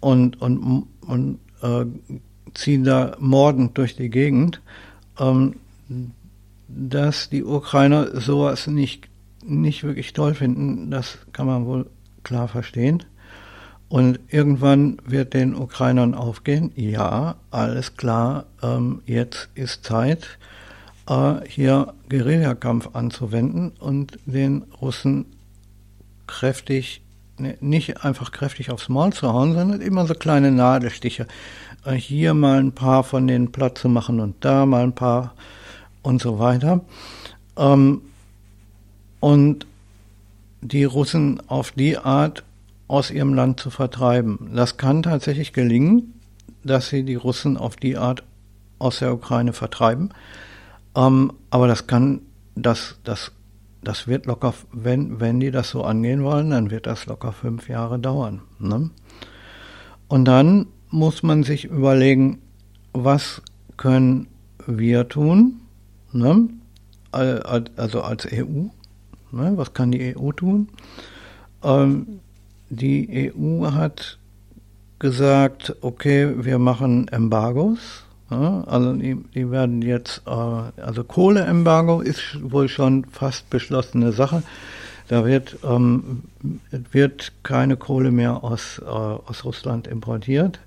und, 0.00 0.40
und, 0.40 0.86
und 1.00 1.38
äh, 1.62 1.84
ziehen 2.54 2.84
da 2.84 3.16
mordend 3.18 3.76
durch 3.76 3.96
die 3.96 4.10
Gegend, 4.10 4.60
ähm, 5.18 5.56
dass 6.68 7.28
die 7.28 7.42
Ukrainer 7.42 8.20
sowas 8.20 8.66
nicht, 8.66 9.08
nicht 9.44 9.82
wirklich 9.82 10.12
toll 10.12 10.34
finden, 10.34 10.90
das 10.90 11.18
kann 11.32 11.46
man 11.46 11.66
wohl 11.66 11.86
klar 12.22 12.48
verstehen. 12.48 13.02
Und 13.94 14.18
irgendwann 14.28 14.96
wird 15.06 15.34
den 15.34 15.54
Ukrainern 15.54 16.16
aufgehen, 16.16 16.72
ja, 16.74 17.36
alles 17.52 17.96
klar, 17.96 18.46
ähm, 18.60 19.02
jetzt 19.06 19.50
ist 19.54 19.84
Zeit, 19.84 20.36
äh, 21.08 21.34
hier 21.46 21.94
Guerillakampf 22.08 22.88
anzuwenden 22.94 23.70
und 23.78 24.18
den 24.26 24.62
Russen 24.82 25.26
kräftig, 26.26 27.02
ne, 27.38 27.56
nicht 27.60 28.04
einfach 28.04 28.32
kräftig 28.32 28.72
aufs 28.72 28.88
Maul 28.88 29.12
zu 29.12 29.32
hauen, 29.32 29.54
sondern 29.54 29.80
immer 29.80 30.08
so 30.08 30.14
kleine 30.14 30.50
Nadelstiche. 30.50 31.28
Äh, 31.84 31.92
hier 31.92 32.34
mal 32.34 32.58
ein 32.58 32.72
paar 32.72 33.04
von 33.04 33.28
denen 33.28 33.52
platt 33.52 33.78
zu 33.78 33.88
machen 33.88 34.18
und 34.18 34.44
da 34.44 34.66
mal 34.66 34.82
ein 34.82 34.96
paar 34.96 35.34
und 36.02 36.20
so 36.20 36.40
weiter. 36.40 36.80
Ähm, 37.56 38.00
und 39.20 39.68
die 40.62 40.82
Russen 40.82 41.40
auf 41.48 41.70
die 41.70 41.96
Art 41.96 42.42
aus 42.88 43.10
ihrem 43.10 43.34
Land 43.34 43.60
zu 43.60 43.70
vertreiben. 43.70 44.50
Das 44.54 44.76
kann 44.76 45.02
tatsächlich 45.02 45.52
gelingen, 45.52 46.20
dass 46.62 46.88
sie 46.88 47.04
die 47.04 47.14
Russen 47.14 47.56
auf 47.56 47.76
die 47.76 47.96
Art 47.96 48.22
aus 48.78 48.98
der 48.98 49.12
Ukraine 49.14 49.52
vertreiben. 49.52 50.10
Ähm, 50.94 51.32
aber 51.50 51.68
das 51.68 51.86
kann, 51.86 52.20
das, 52.54 52.98
das, 53.04 53.32
das 53.82 54.06
wird 54.06 54.26
locker, 54.26 54.54
wenn, 54.72 55.20
wenn 55.20 55.40
die 55.40 55.50
das 55.50 55.70
so 55.70 55.84
angehen 55.84 56.22
wollen, 56.22 56.50
dann 56.50 56.70
wird 56.70 56.86
das 56.86 57.06
locker 57.06 57.32
fünf 57.32 57.68
Jahre 57.68 57.98
dauern. 57.98 58.42
Ne? 58.58 58.90
Und 60.08 60.26
dann 60.26 60.66
muss 60.90 61.22
man 61.22 61.42
sich 61.42 61.64
überlegen, 61.64 62.38
was 62.92 63.42
können 63.76 64.28
wir 64.66 65.08
tun, 65.08 65.60
ne? 66.12 66.48
also 67.10 68.02
als 68.02 68.26
EU, 68.30 68.68
ne? 69.32 69.52
was 69.56 69.72
kann 69.74 69.90
die 69.92 70.16
EU 70.16 70.32
tun? 70.32 70.68
Ähm, 71.62 72.20
die 72.70 73.32
EU 73.36 73.70
hat 73.72 74.18
gesagt, 74.98 75.76
okay, 75.80 76.32
wir 76.44 76.58
machen 76.58 77.08
Embargos. 77.08 78.04
Ja, 78.30 78.64
also 78.66 78.94
die, 78.94 79.16
die, 79.34 79.50
werden 79.50 79.82
jetzt, 79.82 80.22
äh, 80.26 80.30
also 80.30 81.04
Kohleembargo 81.04 82.00
ist 82.00 82.38
wohl 82.42 82.68
schon 82.68 83.04
fast 83.12 83.50
beschlossene 83.50 84.12
Sache. 84.12 84.42
Da 85.08 85.26
wird, 85.26 85.58
ähm, 85.62 86.22
wird 86.90 87.32
keine 87.42 87.76
Kohle 87.76 88.10
mehr 88.10 88.42
aus, 88.42 88.80
äh, 88.82 88.88
aus 88.88 89.44
Russland 89.44 89.86
importiert. 89.86 90.58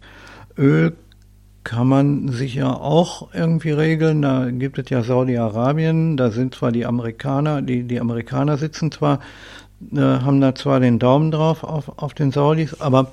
Öl 0.57 0.95
kann 1.63 1.87
man 1.87 2.29
sicher 2.29 2.79
auch 2.79 3.33
irgendwie 3.33 3.71
regeln. 3.71 4.21
Da 4.21 4.49
gibt 4.51 4.77
es 4.77 4.89
ja 4.89 5.03
Saudi-Arabien, 5.03 6.15
da 6.15 6.31
sind 6.31 6.55
zwar 6.55 6.71
die 6.71 6.85
Amerikaner, 6.85 7.61
die, 7.61 7.83
die 7.83 7.99
Amerikaner 7.99 8.57
sitzen 8.57 8.91
zwar 8.91 9.19
äh, 9.93 9.99
haben 9.99 10.41
da 10.41 10.55
zwar 10.55 10.79
den 10.79 10.99
Daumen 10.99 11.31
drauf 11.31 11.63
auf, 11.63 11.91
auf 11.97 12.13
den 12.13 12.31
Saudis, 12.31 12.79
aber, 12.79 13.11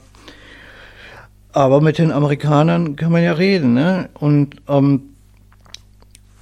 aber 1.53 1.81
mit 1.81 1.99
den 1.99 2.13
Amerikanern 2.13 2.97
kann 2.97 3.13
man 3.13 3.23
ja 3.23 3.33
reden, 3.33 3.75
ne? 3.75 4.09
Und, 4.15 4.57
ähm, 4.69 5.03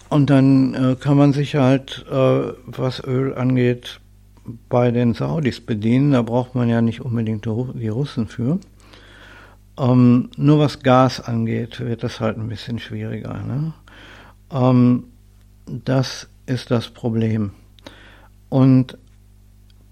und 0.09 0.29
dann 0.31 0.75
äh, 0.75 0.97
kann 0.97 1.17
man 1.17 1.33
sich 1.33 1.55
halt, 1.55 2.05
äh, 2.11 2.53
was 2.67 3.03
Öl 3.03 3.35
angeht, 3.35 4.01
bei 4.69 4.91
den 4.91 5.15
Saudis 5.15 5.61
bedienen. 5.61 6.13
Da 6.13 6.23
braucht 6.23 6.55
man 6.55 6.69
ja 6.69 6.83
nicht 6.83 7.01
unbedingt 7.01 7.47
die 7.47 7.89
Russen 7.89 8.27
für. 8.27 8.59
Ähm, 9.79 10.31
nur 10.37 10.59
was 10.59 10.81
Gas 10.81 11.21
angeht, 11.21 11.81
wird 11.81 12.03
das 12.03 12.21
halt 12.21 12.37
ein 12.37 12.49
bisschen 12.49 12.79
schwieriger. 12.79 13.35
Ne? 13.43 13.73
Ähm, 14.51 15.05
das 15.67 16.29
ist 16.47 16.71
das 16.71 16.89
Problem. 16.89 17.53
Und 18.49 18.99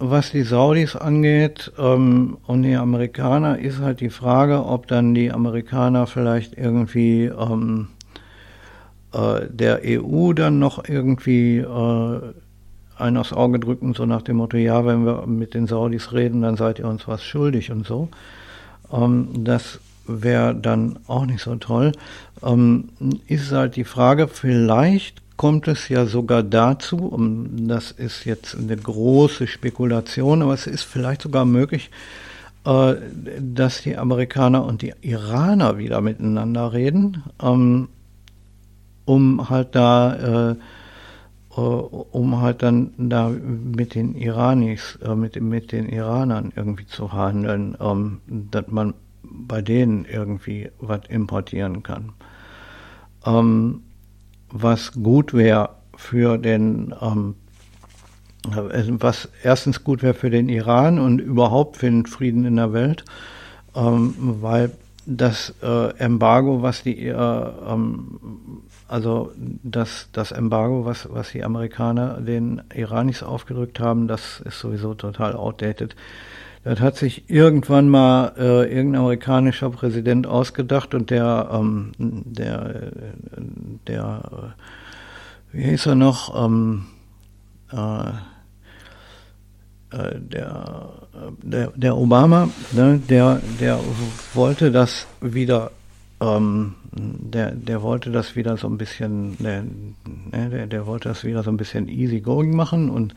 was 0.00 0.30
die 0.30 0.42
Saudis 0.42 0.96
angeht 0.96 1.72
ähm, 1.78 2.38
und 2.46 2.62
die 2.62 2.74
Amerikaner, 2.74 3.58
ist 3.58 3.80
halt 3.80 4.00
die 4.00 4.10
Frage, 4.10 4.64
ob 4.64 4.86
dann 4.86 5.14
die 5.14 5.30
Amerikaner 5.30 6.06
vielleicht 6.06 6.56
irgendwie 6.56 7.26
ähm, 7.26 7.88
äh, 9.12 9.46
der 9.50 9.82
EU 9.84 10.32
dann 10.32 10.58
noch 10.58 10.88
irgendwie 10.88 11.58
äh, 11.58 12.20
ein 12.96 13.16
aufs 13.18 13.34
Auge 13.34 13.60
drücken, 13.60 13.92
so 13.92 14.06
nach 14.06 14.22
dem 14.22 14.36
Motto, 14.36 14.56
ja, 14.56 14.86
wenn 14.86 15.04
wir 15.04 15.26
mit 15.26 15.52
den 15.52 15.66
Saudis 15.66 16.12
reden, 16.12 16.42
dann 16.42 16.56
seid 16.56 16.78
ihr 16.78 16.88
uns 16.88 17.06
was 17.06 17.22
schuldig 17.22 17.70
und 17.70 17.86
so. 17.86 18.08
Ähm, 18.90 19.28
das 19.44 19.80
wäre 20.06 20.54
dann 20.54 20.98
auch 21.08 21.26
nicht 21.26 21.42
so 21.42 21.56
toll. 21.56 21.92
Ähm, 22.42 22.88
ist 23.26 23.52
halt 23.52 23.76
die 23.76 23.84
Frage, 23.84 24.28
vielleicht 24.28 25.20
kommt 25.40 25.68
es 25.68 25.88
ja 25.88 26.04
sogar 26.04 26.42
dazu, 26.42 26.98
und 26.98 27.66
das 27.66 27.92
ist 27.92 28.26
jetzt 28.26 28.54
eine 28.54 28.76
große 28.76 29.46
Spekulation, 29.46 30.42
aber 30.42 30.52
es 30.52 30.66
ist 30.66 30.82
vielleicht 30.82 31.22
sogar 31.22 31.46
möglich, 31.46 31.90
äh, 32.66 32.96
dass 33.40 33.80
die 33.80 33.96
Amerikaner 33.96 34.62
und 34.66 34.82
die 34.82 34.92
Iraner 35.00 35.78
wieder 35.78 36.02
miteinander 36.02 36.74
reden, 36.74 37.22
ähm, 37.42 37.88
um 39.06 39.48
halt 39.48 39.74
da, 39.74 40.50
äh, 40.50 40.56
äh, 41.56 41.58
um 41.58 42.42
halt 42.42 42.62
dann 42.62 42.92
da 42.98 43.30
mit 43.30 43.94
den 43.94 44.16
Iranis, 44.16 44.98
mit, 45.16 45.40
mit 45.40 45.72
den 45.72 45.88
Iranern 45.88 46.52
irgendwie 46.54 46.84
zu 46.84 47.14
handeln, 47.14 47.78
ähm, 47.80 48.20
dass 48.26 48.66
man 48.68 48.92
bei 49.22 49.62
denen 49.62 50.04
irgendwie 50.04 50.68
was 50.80 51.00
importieren 51.08 51.82
kann. 51.82 52.12
Was 54.50 54.92
gut 54.92 55.34
wäre 55.34 55.70
für 55.96 56.38
den, 56.38 56.94
ähm, 57.00 57.34
was 58.44 59.28
erstens 59.42 59.84
gut 59.84 60.02
wäre 60.02 60.14
für 60.14 60.30
den 60.30 60.48
Iran 60.48 60.98
und 60.98 61.20
überhaupt 61.20 61.76
für 61.76 61.86
den 61.86 62.06
Frieden 62.06 62.44
in 62.44 62.56
der 62.56 62.72
Welt, 62.72 63.04
ähm, 63.74 64.14
weil 64.18 64.70
das 65.06 65.54
äh, 65.62 65.96
Embargo, 65.98 66.62
was 66.62 66.82
die, 66.82 67.06
äh, 67.06 67.12
ähm, 67.12 68.20
also 68.88 69.32
das, 69.36 70.08
das 70.12 70.32
Embargo, 70.32 70.84
was, 70.84 71.08
was 71.10 71.32
die 71.32 71.44
Amerikaner 71.44 72.20
den 72.20 72.62
Iranis 72.74 73.22
aufgedrückt 73.22 73.80
haben, 73.80 74.08
das 74.08 74.40
ist 74.40 74.58
sowieso 74.58 74.94
total 74.94 75.34
outdated. 75.34 75.94
Das 76.62 76.80
hat 76.80 76.96
sich 76.96 77.24
irgendwann 77.28 77.88
mal 77.88 78.34
äh, 78.36 78.68
irgendein 78.74 79.00
amerikanischer 79.00 79.70
Präsident 79.70 80.26
ausgedacht 80.26 80.94
und 80.94 81.08
der, 81.08 81.48
ähm, 81.52 81.92
der, 81.98 82.92
der, 83.86 84.54
äh, 85.52 85.56
wie 85.56 85.62
hieß 85.62 85.86
er 85.86 85.94
noch, 85.94 86.44
ähm, 86.44 86.86
äh, 87.72 88.10
äh, 89.92 90.20
der, 90.20 90.90
der, 91.42 91.72
der 91.74 91.96
Obama, 91.96 92.50
ne, 92.72 93.00
der, 93.08 93.40
der 93.58 93.80
wollte 94.34 94.70
das 94.70 95.06
wieder, 95.22 95.70
ähm, 96.20 96.74
der, 96.92 97.52
der 97.52 97.82
wollte 97.82 98.10
das 98.10 98.36
wieder 98.36 98.56
so 98.56 98.68
ein 98.68 98.78
bisschen, 98.78 99.36
der, 99.38 99.62
ne, 99.62 100.50
der, 100.50 100.66
der 100.66 100.86
wollte 100.86 101.08
das 101.08 101.24
wieder 101.24 101.42
so 101.42 101.50
ein 101.50 101.56
bisschen 101.56 101.88
easy 101.88 102.20
going 102.20 102.54
machen 102.54 102.90
und, 102.90 103.14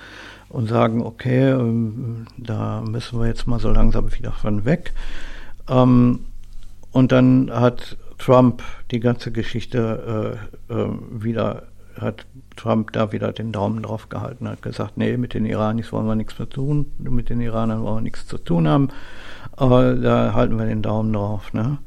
und 0.50 0.70
sagen, 0.70 1.02
okay, 1.02 1.50
ähm, 1.52 2.28
da 2.38 2.82
müssen 2.82 3.20
wir 3.20 3.28
jetzt 3.28 3.48
mal 3.48 3.60
so 3.60 3.70
langsam 3.70 4.14
wieder 4.16 4.32
von 4.32 4.66
weg. 4.66 4.94
Ähm, 5.70 6.26
und 6.92 7.12
dann 7.12 7.52
hat 7.52 7.98
Trump 8.20 8.64
die 8.92 9.00
ganze 9.00 9.32
Geschichte 9.32 10.38
äh, 10.70 10.74
äh, 10.74 10.90
wieder 11.12 11.64
hat 12.00 12.26
Trump 12.56 12.92
da 12.92 13.12
wieder 13.12 13.32
den 13.32 13.52
Daumen 13.52 13.84
drauf 13.84 14.10
gehalten, 14.10 14.48
hat 14.48 14.62
gesagt, 14.62 14.98
nee, 14.98 15.16
mit 15.18 15.34
den 15.34 15.46
Iranis 15.46 15.92
wollen 15.92 16.08
wir 16.08 16.16
nichts 16.16 16.40
mehr 16.40 16.50
tun, 16.50 16.88
mit 16.98 17.30
den 17.30 17.42
Iranern 17.42 17.84
wollen 17.84 17.98
wir 17.98 18.02
nichts 18.02 18.26
zu 18.26 18.38
tun 18.38 18.68
haben, 18.68 18.90
aber 19.52 19.94
da 19.96 20.34
halten 20.34 20.58
wir 20.58 20.66
den 20.66 20.82
Daumen 20.82 21.14
drauf. 21.14 21.54
Ne? 21.54 21.78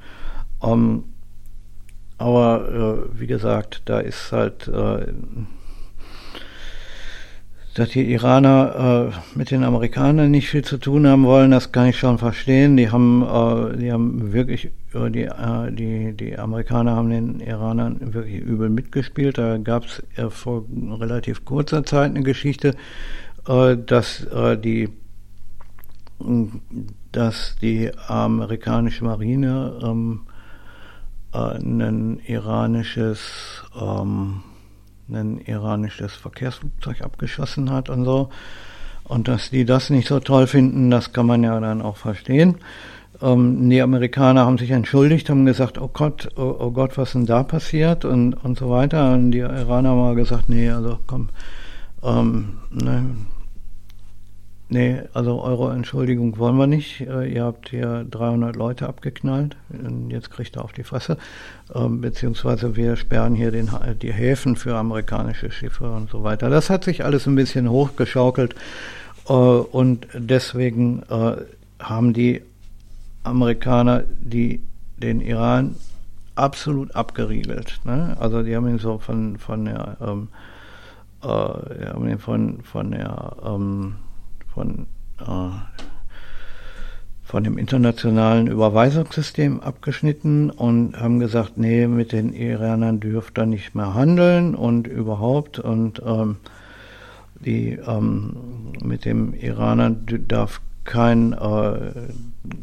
Ähm, 0.67 1.05
aber 2.19 3.09
äh, 3.15 3.21
wie 3.21 3.27
gesagt, 3.27 3.83
da 3.85 4.01
ist 4.01 4.33
halt 4.33 4.69
äh, 4.69 5.13
dass 7.77 7.91
die 7.91 8.11
Iraner 8.11 9.13
äh, 9.13 9.39
mit 9.39 9.51
den 9.51 9.63
Amerikanern 9.63 10.31
nicht 10.31 10.49
viel 10.49 10.65
zu 10.65 10.79
tun 10.79 11.07
haben 11.07 11.25
wollen, 11.25 11.51
das 11.51 11.73
kann 11.73 11.89
ich 11.89 11.99
schon 11.99 12.17
verstehen. 12.17 12.79
Die 12.79 12.91
haben, 12.91 13.23
äh, 13.23 13.77
die 13.77 13.93
haben 13.93 14.33
wirklich, 14.33 14.71
äh, 14.95 15.11
die, 15.11 15.25
äh, 15.25 15.71
die, 15.73 16.15
die 16.17 16.39
Amerikaner 16.39 16.97
haben 16.97 17.11
den 17.11 17.41
Iranern 17.41 18.15
wirklich 18.15 18.41
übel 18.41 18.71
mitgespielt. 18.71 19.37
Da 19.37 19.59
gab 19.59 19.85
es 19.85 20.03
vor 20.31 20.65
relativ 20.99 21.45
kurzer 21.45 21.85
Zeit 21.85 22.13
eine 22.13 22.23
Geschichte, 22.23 22.75
dass 23.45 24.27
die 24.65 24.89
dass 27.13 27.57
die 27.61 27.91
amerikanische 28.09 29.05
Marine 29.05 29.79
ähm, 29.83 30.23
äh, 30.25 30.36
ein 31.37 32.21
iranisches 32.27 33.65
ähm, 33.81 34.43
ein 35.09 35.39
iranisches 35.39 36.15
Verkehrsflugzeug 36.15 37.03
abgeschossen 37.03 37.71
hat 37.71 37.89
und 37.91 38.05
so. 38.05 38.31
Und 39.05 39.29
dass 39.29 39.51
die 39.51 39.65
das 39.65 39.91
nicht 39.91 40.09
so 40.09 40.19
toll 40.19 40.47
finden, 40.47 40.91
das 40.91 41.13
kann 41.13 41.27
man 41.27 41.45
ja 41.45 41.59
dann 41.61 41.81
auch 41.81 41.97
verstehen. 41.97 42.57
Ähm, 43.23 43.71
die 43.71 43.81
Amerikaner 43.81 44.45
haben 44.45 44.59
sich 44.59 44.71
entschuldigt, 44.71 45.31
haben 45.31 45.47
gesagt, 45.47 45.79
oh 45.79 45.89
Gott, 45.93 46.29
oh, 46.37 46.55
oh, 46.59 46.71
Gott, 46.73 46.99
was 46.99 47.13
denn 47.13 47.25
da 47.25 47.45
passiert 47.45 48.05
und, 48.05 48.35
und 48.35 48.59
so 48.59 48.69
weiter. 48.69 49.15
Und 49.15 49.31
die 49.31 49.39
Iraner 49.39 49.91
haben 49.91 50.17
gesagt, 50.17 50.49
nee, 50.49 50.69
also 50.71 50.99
komm, 51.07 51.29
ähm, 52.03 52.59
ne, 52.71 53.17
Nee, 54.69 55.03
also 55.15 55.43
eure 55.43 55.73
Entschuldigung 55.73 56.39
wollen 56.39 56.57
wir 56.57 56.67
nicht. 56.67 57.01
Äh, 57.03 57.33
ihr 57.33 57.45
habt 57.45 57.69
hier 57.69 58.05
300 58.11 58.57
Leute 58.57 58.89
abgeknallt. 58.89 59.57
Jetzt 60.09 60.31
kriegt 60.33 60.57
ihr 60.57 60.65
auf 60.65 60.73
die 60.73 60.83
Fresse. 60.83 61.19
Ähm, 61.73 62.01
beziehungsweise 62.01 62.75
wir 62.75 62.97
sperren 62.97 63.37
hier 63.37 63.53
den, 63.53 63.71
die 64.03 64.13
Häfen 64.13 64.57
für 64.57 64.77
amerikanische 64.77 65.53
Schiffe 65.53 65.89
und 65.89 66.11
so 66.11 66.25
weiter. 66.25 66.51
Das 66.51 66.69
hat 66.69 66.83
sich 66.83 67.05
alles 67.05 67.27
ein 67.27 67.37
bisschen 67.37 67.71
hochgeschaukelt. 67.71 68.57
Äh, 69.29 69.33
und 69.33 70.09
deswegen 70.15 71.03
äh, 71.11 71.37
haben 71.79 72.13
die 72.13 72.43
Amerikaner 73.23 74.03
die, 74.19 74.63
den 74.97 75.21
Iran 75.21 75.77
absolut 76.35 76.95
abgeriegelt. 76.97 77.81
Ne? 77.85 78.17
Also 78.19 78.43
die 78.43 78.57
haben 78.57 78.69
ihn 78.69 78.79
so 78.79 78.99
von, 78.99 79.39
von 79.39 79.65
der, 79.65 79.97
ähm, 80.01 80.29
äh, 81.23 82.17
von, 82.19 82.63
von 82.63 82.91
der, 82.91 83.37
ähm, 83.45 83.95
von, 84.57 84.87
äh, 85.21 85.51
von 87.23 87.45
dem 87.45 87.59
internationalen 87.59 88.47
Überweisungssystem 88.47 89.61
abgeschnitten 89.61 90.49
und 90.49 90.99
haben 90.99 91.21
gesagt, 91.21 91.59
nee, 91.59 91.87
mit 91.87 92.13
den 92.13 92.33
Iranern 92.33 92.99
dürft 92.99 93.39
ihr 93.39 93.45
nicht 93.45 93.75
mehr 93.75 93.93
handeln 93.93 94.55
und 94.55 94.87
überhaupt 94.87 95.59
und 95.59 96.01
ähm, 96.05 96.37
die 97.39 97.73
ähm, 97.87 98.73
mit 98.83 99.05
dem 99.05 99.35
Iranern 99.35 100.07
darf 100.27 100.63
kein 100.85 101.35
äh, 101.35 101.91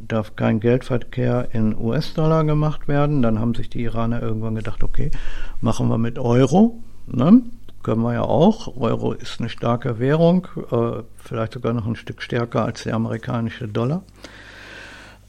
darf 0.08 0.36
kein 0.36 0.62
Geldverkehr 0.62 1.50
in 1.52 1.78
US-Dollar 1.78 2.44
gemacht 2.44 2.88
werden. 2.88 3.22
Dann 3.22 3.40
haben 3.40 3.54
sich 3.54 3.70
die 3.70 3.84
Iraner 3.84 4.22
irgendwann 4.22 4.56
gedacht, 4.56 4.84
okay, 4.84 5.12
machen 5.62 5.90
wir 5.90 6.00
mit 6.00 6.18
Euro. 6.18 6.80
Ne? 7.06 7.44
Können 7.84 8.02
wir 8.02 8.14
ja 8.14 8.24
auch. 8.24 8.76
Euro 8.78 9.12
ist 9.14 9.40
eine 9.40 9.50
starke 9.50 10.00
Währung, 10.00 10.48
äh, 10.72 11.04
vielleicht 11.18 11.54
sogar 11.54 11.74
noch 11.74 11.86
ein 11.86 11.96
Stück 11.96 12.22
stärker 12.22 12.66
als 12.66 12.84
der 12.84 12.96
amerikanische 12.96 13.68
Dollar. 13.68 14.04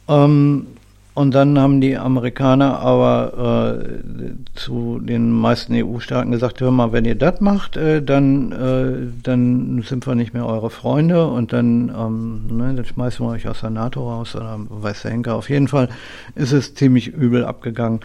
Ähm, 0.09 0.67
und 1.15 1.33
dann 1.33 1.57
haben 1.61 1.81
die 1.81 1.97
Amerikaner 1.97 2.81
aber 2.81 3.79
äh, 3.79 4.33
zu 4.57 4.99
den 4.99 5.31
meisten 5.31 5.73
EU-Staaten 5.73 6.33
gesagt, 6.33 6.61
hör 6.61 6.73
mal, 6.73 6.91
wenn 6.91 7.05
ihr 7.05 7.15
das 7.15 7.41
macht, 7.41 7.77
äh, 7.77 8.03
dann, 8.03 8.51
äh, 8.51 9.13
dann 9.23 9.83
sind 9.83 10.09
wir 10.09 10.17
nicht 10.17 10.35
mehr 10.35 10.45
eure 10.45 10.71
Freunde 10.71 11.29
und 11.29 11.53
dann, 11.53 11.93
ähm, 11.97 12.57
ne, 12.57 12.75
dann 12.75 12.85
schmeißen 12.85 13.25
wir 13.25 13.31
euch 13.31 13.47
aus 13.47 13.61
der 13.61 13.71
NATO 13.71 14.11
raus 14.11 14.35
oder 14.35 14.59
weiß 14.59 15.03
der 15.03 15.13
Henker. 15.13 15.37
Auf 15.37 15.51
jeden 15.51 15.69
Fall 15.69 15.89
ist 16.35 16.51
es 16.51 16.75
ziemlich 16.75 17.07
übel 17.07 17.45
abgegangen. 17.45 18.01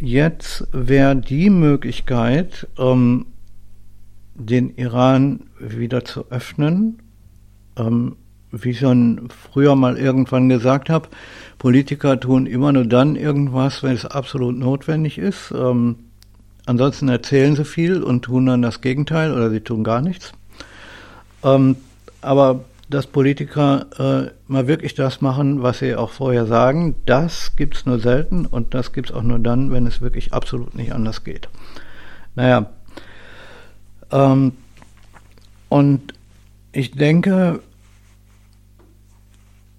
Jetzt 0.00 0.66
wäre 0.72 1.14
die 1.14 1.50
Möglichkeit, 1.50 2.66
ähm, 2.78 3.26
den 4.46 4.76
Iran 4.76 5.44
wieder 5.58 6.04
zu 6.04 6.30
öffnen. 6.30 6.98
Ähm, 7.76 8.16
wie 8.52 8.70
ich 8.70 8.80
schon 8.80 9.28
früher 9.30 9.76
mal 9.76 9.96
irgendwann 9.96 10.48
gesagt 10.48 10.90
habe, 10.90 11.08
Politiker 11.58 12.18
tun 12.18 12.46
immer 12.46 12.72
nur 12.72 12.84
dann 12.84 13.16
irgendwas, 13.16 13.82
wenn 13.82 13.92
es 13.92 14.06
absolut 14.06 14.56
notwendig 14.58 15.18
ist. 15.18 15.52
Ähm, 15.56 15.96
ansonsten 16.66 17.08
erzählen 17.08 17.54
sie 17.54 17.64
viel 17.64 18.02
und 18.02 18.22
tun 18.22 18.46
dann 18.46 18.62
das 18.62 18.80
Gegenteil 18.80 19.32
oder 19.32 19.50
sie 19.50 19.60
tun 19.60 19.84
gar 19.84 20.00
nichts. 20.00 20.32
Ähm, 21.44 21.76
aber 22.22 22.64
dass 22.88 23.06
Politiker 23.06 23.86
äh, 23.98 24.30
mal 24.48 24.66
wirklich 24.66 24.94
das 24.94 25.20
machen, 25.20 25.62
was 25.62 25.78
sie 25.78 25.94
auch 25.94 26.10
vorher 26.10 26.46
sagen, 26.46 26.96
das 27.06 27.54
gibt 27.54 27.76
es 27.76 27.86
nur 27.86 28.00
selten 28.00 28.46
und 28.46 28.74
das 28.74 28.92
gibt 28.92 29.10
es 29.10 29.16
auch 29.16 29.22
nur 29.22 29.38
dann, 29.38 29.70
wenn 29.70 29.86
es 29.86 30.00
wirklich 30.00 30.32
absolut 30.32 30.74
nicht 30.74 30.92
anders 30.92 31.22
geht. 31.22 31.48
Naja, 32.34 32.70
ähm, 34.12 34.52
und 35.68 36.14
ich 36.72 36.92
denke, 36.92 37.60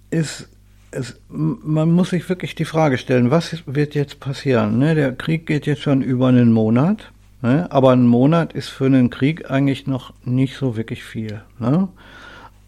ist, 0.09 0.49
es, 0.91 1.19
man 1.29 1.91
muss 1.91 2.09
sich 2.09 2.27
wirklich 2.27 2.55
die 2.55 2.65
Frage 2.65 2.97
stellen, 2.97 3.31
was 3.31 3.63
wird 3.65 3.95
jetzt 3.95 4.19
passieren? 4.19 4.77
Ne? 4.77 4.95
Der 4.95 5.13
Krieg 5.13 5.45
geht 5.45 5.65
jetzt 5.65 5.81
schon 5.81 6.01
über 6.01 6.27
einen 6.27 6.51
Monat, 6.51 7.11
ne? 7.41 7.71
aber 7.71 7.91
ein 7.91 8.05
Monat 8.05 8.53
ist 8.53 8.69
für 8.69 8.85
einen 8.85 9.09
Krieg 9.09 9.49
eigentlich 9.49 9.87
noch 9.87 10.13
nicht 10.25 10.55
so 10.55 10.75
wirklich 10.75 11.03
viel. 11.03 11.41
Ne? 11.59 11.87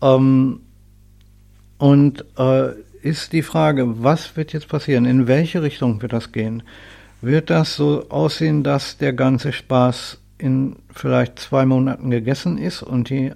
Ähm, 0.02 0.62
und 1.78 2.26
äh, 2.38 2.72
ist 3.02 3.34
die 3.34 3.42
Frage, 3.42 4.04
was 4.04 4.38
wird 4.38 4.54
jetzt 4.54 4.70
passieren? 4.70 5.06
In 5.06 5.28
welche 5.28 5.62
Richtung 5.62 6.02
wird 6.02 6.14
das 6.14 6.32
gehen? 6.32 6.64
Wird 7.22 7.50
das 7.50 7.76
so 7.76 8.10
aussehen, 8.10 8.64
dass 8.64 8.98
der 8.98 9.12
ganze 9.12 9.52
Spaß 9.52 10.20
in 10.44 10.76
vielleicht 10.94 11.40
zwei 11.40 11.66
Monaten 11.66 12.10
gegessen 12.10 12.58
ist 12.58 12.84
und 12.84 13.10
die 13.10 13.32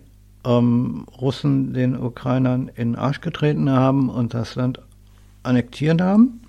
ähm, 0.45 1.05
Russen 1.21 1.73
den 1.73 1.97
Ukrainern 1.97 2.69
in 2.75 2.93
den 2.93 2.95
Arsch 2.97 3.21
getreten 3.21 3.69
haben 3.69 4.09
und 4.09 4.33
das 4.33 4.55
Land 4.55 4.81
annektiert 5.43 6.01
haben? 6.01 6.41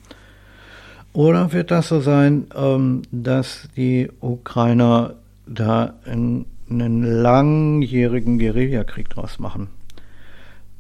Oder 1.13 1.53
wird 1.53 1.71
das 1.71 1.89
so 1.89 2.01
sein, 2.01 2.49
ähm, 2.57 3.03
dass 3.13 3.69
die 3.77 4.11
Ukrainer 4.21 5.15
da 5.47 5.95
in, 6.05 6.47
einen 6.69 7.03
langjährigen 7.23 8.39
Guerillakrieg 8.41 9.09
draus 9.11 9.39
machen? 9.39 9.69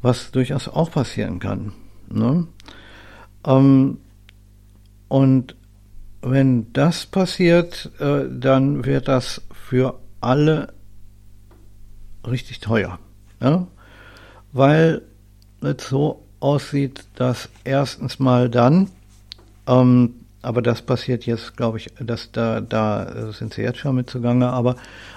Was 0.02 0.32
durchaus 0.32 0.68
auch 0.68 0.90
passieren 0.90 1.38
kann. 1.38 1.72
Ne? 2.10 2.48
Ähm, 3.46 3.98
und 5.06 5.54
wenn 6.20 6.72
das 6.72 7.06
passiert, 7.06 7.90
äh, 7.98 8.24
dann 8.28 8.84
wird 8.84 9.08
das 9.08 9.42
für 9.68 9.98
alle 10.22 10.72
richtig 12.26 12.60
teuer. 12.60 12.98
Ja? 13.40 13.66
Weil 14.52 15.02
es 15.60 15.88
so 15.88 16.24
aussieht, 16.40 17.04
dass 17.16 17.50
erstens 17.64 18.18
mal 18.18 18.48
dann, 18.48 18.88
ähm, 19.66 20.14
aber 20.40 20.62
das 20.62 20.80
passiert 20.80 21.26
jetzt, 21.26 21.56
glaube 21.56 21.78
ich, 21.78 21.92
dass 22.00 22.32
da, 22.32 22.62
da 22.62 23.30
sind 23.32 23.52
sie 23.52 23.62
jetzt 23.62 23.80
schon 23.80 23.96
mit 23.96 24.08
zugange, 24.08 24.48
aber, 24.48 24.76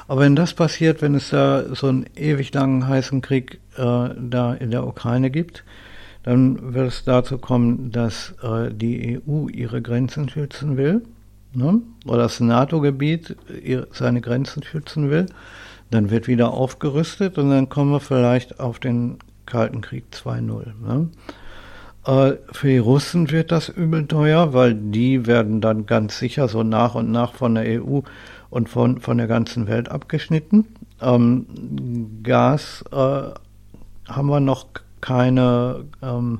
aber 0.09 0.21
wenn 0.21 0.35
das 0.35 0.53
passiert, 0.53 1.01
wenn 1.01 1.15
es 1.15 1.29
da 1.29 1.73
so 1.73 1.87
einen 1.87 2.07
ewig 2.17 2.53
langen 2.53 2.87
heißen 2.87 3.21
Krieg 3.21 3.61
äh, 3.77 4.09
da 4.19 4.53
in 4.53 4.71
der 4.71 4.85
Ukraine 4.85 5.31
gibt, 5.31 5.63
dann 6.23 6.73
wird 6.73 6.87
es 6.87 7.05
dazu 7.05 7.37
kommen, 7.37 7.91
dass 7.91 8.33
äh, 8.43 8.69
die 8.73 9.21
EU 9.25 9.47
ihre 9.47 9.81
Grenzen 9.81 10.27
schützen 10.27 10.75
will, 10.75 11.03
ne? 11.53 11.81
oder 12.05 12.23
das 12.23 12.39
NATO-Gebiet 12.39 13.35
seine 13.91 14.21
Grenzen 14.21 14.63
schützen 14.63 15.09
will. 15.09 15.27
Dann 15.89 16.09
wird 16.09 16.27
wieder 16.27 16.51
aufgerüstet 16.51 17.37
und 17.37 17.49
dann 17.49 17.69
kommen 17.69 17.91
wir 17.91 17.99
vielleicht 17.99 18.59
auf 18.59 18.79
den 18.79 19.17
Kalten 19.45 19.81
Krieg 19.81 20.05
2.0. 20.13 20.71
Ne? 20.81 21.09
Äh, 22.05 22.37
für 22.51 22.67
die 22.67 22.77
Russen 22.77 23.31
wird 23.31 23.51
das 23.51 23.69
übel 23.69 24.07
teuer, 24.07 24.53
weil 24.53 24.73
die 24.73 25.27
werden 25.27 25.61
dann 25.61 25.85
ganz 25.85 26.17
sicher 26.17 26.47
so 26.47 26.63
nach 26.63 26.95
und 26.95 27.11
nach 27.11 27.33
von 27.33 27.55
der 27.55 27.83
EU 27.83 28.01
und 28.49 28.69
von, 28.69 29.01
von 29.01 29.17
der 29.17 29.27
ganzen 29.27 29.67
Welt 29.67 29.89
abgeschnitten. 29.89 30.65
Ähm, 31.01 31.45
Gas 32.23 32.83
äh, 32.91 32.95
haben 32.95 34.27
wir 34.27 34.39
noch 34.39 34.67
keine, 34.99 35.85
ähm, 36.01 36.39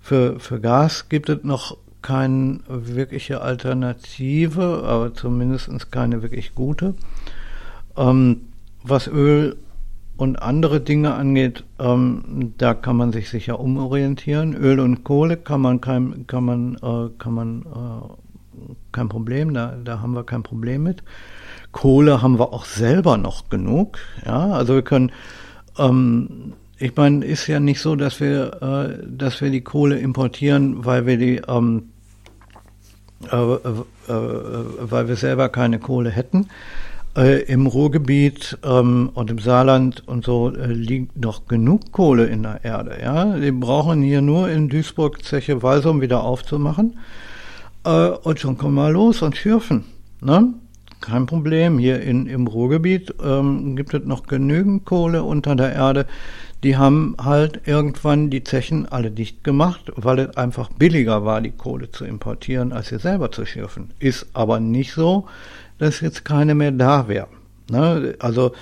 für, 0.00 0.38
für 0.38 0.60
Gas 0.60 1.08
gibt 1.08 1.28
es 1.28 1.42
noch 1.42 1.76
keine 2.06 2.60
wirkliche 2.68 3.40
Alternative, 3.40 4.84
aber 4.84 5.12
zumindest 5.12 5.90
keine 5.90 6.22
wirklich 6.22 6.54
gute. 6.54 6.94
Ähm, 7.96 8.42
was 8.84 9.08
Öl 9.08 9.56
und 10.16 10.40
andere 10.40 10.80
Dinge 10.80 11.14
angeht, 11.14 11.64
ähm, 11.80 12.54
da 12.58 12.74
kann 12.74 12.96
man 12.96 13.10
sich 13.10 13.28
sicher 13.28 13.58
umorientieren. 13.58 14.54
Öl 14.54 14.78
und 14.78 15.02
Kohle 15.02 15.36
kann 15.36 15.60
man 15.60 15.80
kein, 15.80 16.28
kann 16.28 16.44
man, 16.44 16.76
äh, 16.76 17.10
kann 17.18 17.34
man 17.34 17.62
äh, 17.62 18.72
kein 18.92 19.08
Problem, 19.08 19.52
da, 19.52 19.74
da 19.82 20.00
haben 20.00 20.14
wir 20.14 20.22
kein 20.22 20.44
Problem 20.44 20.84
mit. 20.84 21.02
Kohle 21.72 22.22
haben 22.22 22.38
wir 22.38 22.52
auch 22.52 22.66
selber 22.66 23.18
noch 23.18 23.50
genug. 23.50 23.98
Ja, 24.24 24.52
also 24.52 24.74
wir 24.74 24.82
können 24.82 25.10
ähm, 25.76 26.52
ich 26.78 26.94
meine, 26.94 27.24
ist 27.24 27.46
ja 27.46 27.58
nicht 27.58 27.80
so, 27.80 27.96
dass 27.96 28.20
wir, 28.20 28.62
äh, 28.62 29.06
dass 29.08 29.40
wir 29.40 29.50
die 29.50 29.62
Kohle 29.62 29.98
importieren, 29.98 30.84
weil 30.84 31.06
wir 31.06 31.16
die, 31.16 31.40
ähm, 31.48 31.48
äh, 31.48 31.72
äh, 31.72 31.82
äh 31.82 31.95
weil 33.20 35.08
wir 35.08 35.16
selber 35.16 35.48
keine 35.48 35.78
Kohle 35.78 36.10
hätten. 36.10 36.48
Äh, 37.16 37.44
Im 37.44 37.66
Ruhrgebiet 37.66 38.58
ähm, 38.62 39.10
und 39.14 39.30
im 39.30 39.38
Saarland 39.38 40.06
und 40.06 40.26
so 40.26 40.54
äh, 40.54 40.66
liegt 40.66 41.16
noch 41.16 41.46
genug 41.46 41.90
Kohle 41.90 42.26
in 42.26 42.42
der 42.42 42.62
Erde. 42.62 42.98
Ja, 43.02 43.38
die 43.38 43.52
brauchen 43.52 44.02
hier 44.02 44.20
nur 44.20 44.50
in 44.50 44.68
Duisburg 44.68 45.24
Zeche 45.24 45.62
Walsum 45.62 46.00
wieder 46.00 46.22
aufzumachen 46.22 46.98
und 48.24 48.40
schon 48.40 48.58
kommen 48.58 48.74
wir 48.74 48.90
los 48.90 49.22
und 49.22 49.36
schürfen. 49.36 49.84
Ne? 50.20 50.54
Kein 51.00 51.26
Problem. 51.26 51.78
Hier 51.78 52.02
in, 52.02 52.26
im 52.26 52.48
Ruhrgebiet 52.48 53.14
ähm, 53.24 53.76
gibt 53.76 53.94
es 53.94 54.04
noch 54.04 54.26
genügend 54.26 54.84
Kohle 54.84 55.22
unter 55.22 55.54
der 55.54 55.72
Erde 55.72 56.06
die 56.62 56.76
haben 56.76 57.16
halt 57.22 57.62
irgendwann 57.66 58.30
die 58.30 58.42
Zechen 58.42 58.86
alle 58.86 59.10
dicht 59.10 59.44
gemacht, 59.44 59.92
weil 59.96 60.18
es 60.20 60.36
einfach 60.36 60.70
billiger 60.70 61.24
war, 61.24 61.40
die 61.40 61.50
Kohle 61.50 61.90
zu 61.90 62.04
importieren, 62.04 62.72
als 62.72 62.88
sie 62.88 62.98
selber 62.98 63.30
zu 63.30 63.44
schürfen. 63.44 63.92
Ist 63.98 64.26
aber 64.32 64.60
nicht 64.60 64.92
so, 64.92 65.26
dass 65.78 66.00
jetzt 66.00 66.24
keine 66.24 66.54
mehr 66.54 66.72
da 66.72 67.08
wäre. 67.08 67.28
Ne? 67.70 68.14
Also 68.18 68.52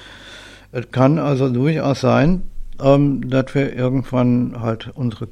es 0.72 0.90
kann 0.90 1.18
also 1.18 1.48
durchaus 1.48 2.00
sein, 2.00 2.42
ähm, 2.82 3.28
dass 3.30 3.54
wir 3.54 3.74
irgendwann 3.74 4.60
halt 4.60 4.90
unsere, 4.94 5.28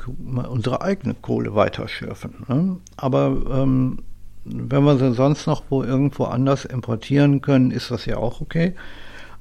unsere 0.48 0.82
eigene 0.82 1.14
Kohle 1.14 1.54
weiter 1.54 1.88
schürfen. 1.88 2.34
Ne? 2.46 2.76
Aber 2.96 3.42
ähm, 3.50 3.98
wenn 4.44 4.84
wir 4.84 4.96
sie 4.98 5.14
sonst 5.14 5.46
noch 5.46 5.64
wo 5.68 5.82
irgendwo 5.82 6.24
anders 6.24 6.64
importieren 6.64 7.40
können, 7.42 7.70
ist 7.70 7.90
das 7.90 8.06
ja 8.06 8.16
auch 8.16 8.40
okay. 8.40 8.74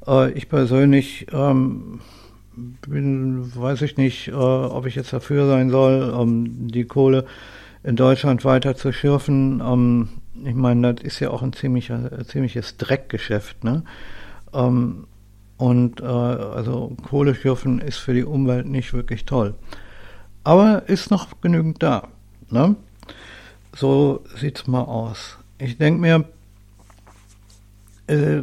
Äh, 0.07 0.31
ich 0.31 0.49
persönlich 0.49 1.27
ähm, 1.31 1.99
bin, 2.87 3.55
weiß 3.55 3.81
ich 3.81 3.97
nicht, 3.97 4.27
äh, 4.29 4.33
ob 4.33 4.85
ich 4.85 4.95
jetzt 4.95 5.13
dafür 5.13 5.47
sein 5.47 5.69
soll, 5.69 6.09
um 6.09 6.67
die 6.67 6.85
Kohle 6.85 7.25
in 7.83 7.95
Deutschland 7.95 8.45
weiter 8.45 8.75
zu 8.75 8.91
schürfen. 8.91 9.61
Ähm, 9.65 10.09
ich 10.43 10.55
meine, 10.55 10.93
das 10.93 11.03
ist 11.03 11.19
ja 11.19 11.29
auch 11.29 11.41
ein 11.41 11.53
ziemlicher, 11.53 12.25
ziemliches 12.25 12.77
Dreckgeschäft, 12.77 13.63
ne? 13.63 13.83
Ähm, 14.53 15.07
und 15.57 16.01
äh, 16.01 16.05
also 16.05 16.95
Kohle 17.07 17.35
schürfen 17.35 17.79
ist 17.79 17.97
für 17.97 18.15
die 18.15 18.23
Umwelt 18.23 18.65
nicht 18.65 18.93
wirklich 18.93 19.25
toll. 19.25 19.53
Aber 20.43 20.89
ist 20.89 21.11
noch 21.11 21.39
genügend 21.39 21.83
da. 21.83 22.07
Ne? 22.49 22.75
So 23.75 24.23
sieht's 24.35 24.65
mal 24.65 24.81
aus. 24.81 25.37
Ich 25.59 25.77
denke 25.77 26.01
mir, 26.01 26.25
äh, 28.07 28.41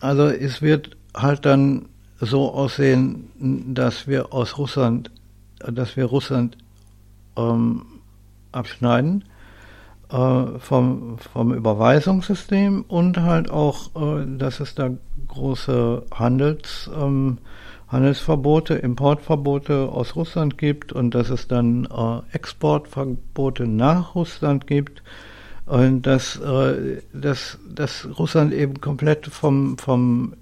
also 0.00 0.28
es 0.28 0.62
wird 0.62 0.96
halt 1.14 1.44
dann 1.44 1.90
so 2.20 2.52
aussehen, 2.52 3.30
dass 3.74 4.06
wir 4.06 4.32
aus 4.32 4.58
Russland, 4.58 5.10
dass 5.58 5.96
wir 5.96 6.06
Russland 6.06 6.56
ähm, 7.36 7.84
abschneiden 8.52 9.24
äh, 10.10 10.58
vom, 10.58 11.18
vom 11.18 11.52
Überweisungssystem 11.52 12.84
und 12.86 13.18
halt 13.18 13.50
auch, 13.50 13.90
äh, 13.96 14.26
dass 14.38 14.60
es 14.60 14.74
da 14.74 14.90
große 15.28 16.04
Handels, 16.12 16.90
ähm, 16.96 17.38
Handelsverbote, 17.88 18.74
Importverbote 18.74 19.88
aus 19.88 20.16
Russland 20.16 20.58
gibt 20.58 20.92
und 20.92 21.14
dass 21.14 21.30
es 21.30 21.48
dann 21.48 21.86
äh, 21.86 22.34
Exportverbote 22.34 23.66
nach 23.66 24.14
Russland 24.14 24.66
gibt 24.66 25.02
und 25.66 26.02
dass, 26.02 26.36
äh, 26.36 27.02
dass, 27.12 27.58
dass 27.68 28.08
Russland 28.18 28.52
eben 28.52 28.80
komplett 28.80 29.26
vom, 29.26 29.78
vom 29.78 30.34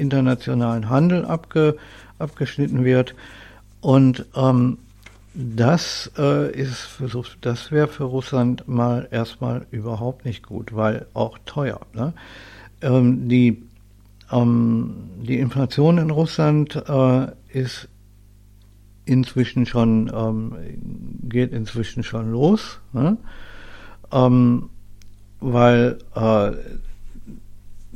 internationalen 0.00 0.88
Handel 0.88 1.24
abge, 1.24 1.76
abgeschnitten 2.18 2.84
wird. 2.84 3.14
Und 3.80 4.26
ähm, 4.34 4.78
das 5.34 6.10
äh, 6.18 6.50
ist 6.52 6.80
für, 6.80 7.22
das 7.40 7.70
wäre 7.70 7.88
für 7.88 8.04
Russland 8.04 8.66
mal 8.66 9.08
erstmal 9.10 9.66
überhaupt 9.70 10.24
nicht 10.24 10.46
gut, 10.46 10.74
weil 10.74 11.06
auch 11.14 11.38
teuer. 11.46 11.80
Ne? 11.94 12.12
Ähm, 12.82 13.28
die, 13.28 13.62
ähm, 14.32 14.94
die 15.22 15.38
Inflation 15.38 15.98
in 15.98 16.10
Russland 16.10 16.74
äh, 16.88 17.28
ist 17.48 17.88
inzwischen 19.04 19.66
schon 19.66 20.10
ähm, 20.14 20.56
geht 21.28 21.52
inzwischen 21.52 22.02
schon 22.02 22.30
los, 22.30 22.80
ne? 22.92 23.16
ähm, 24.12 24.70
weil 25.40 25.98
äh, 26.14 26.52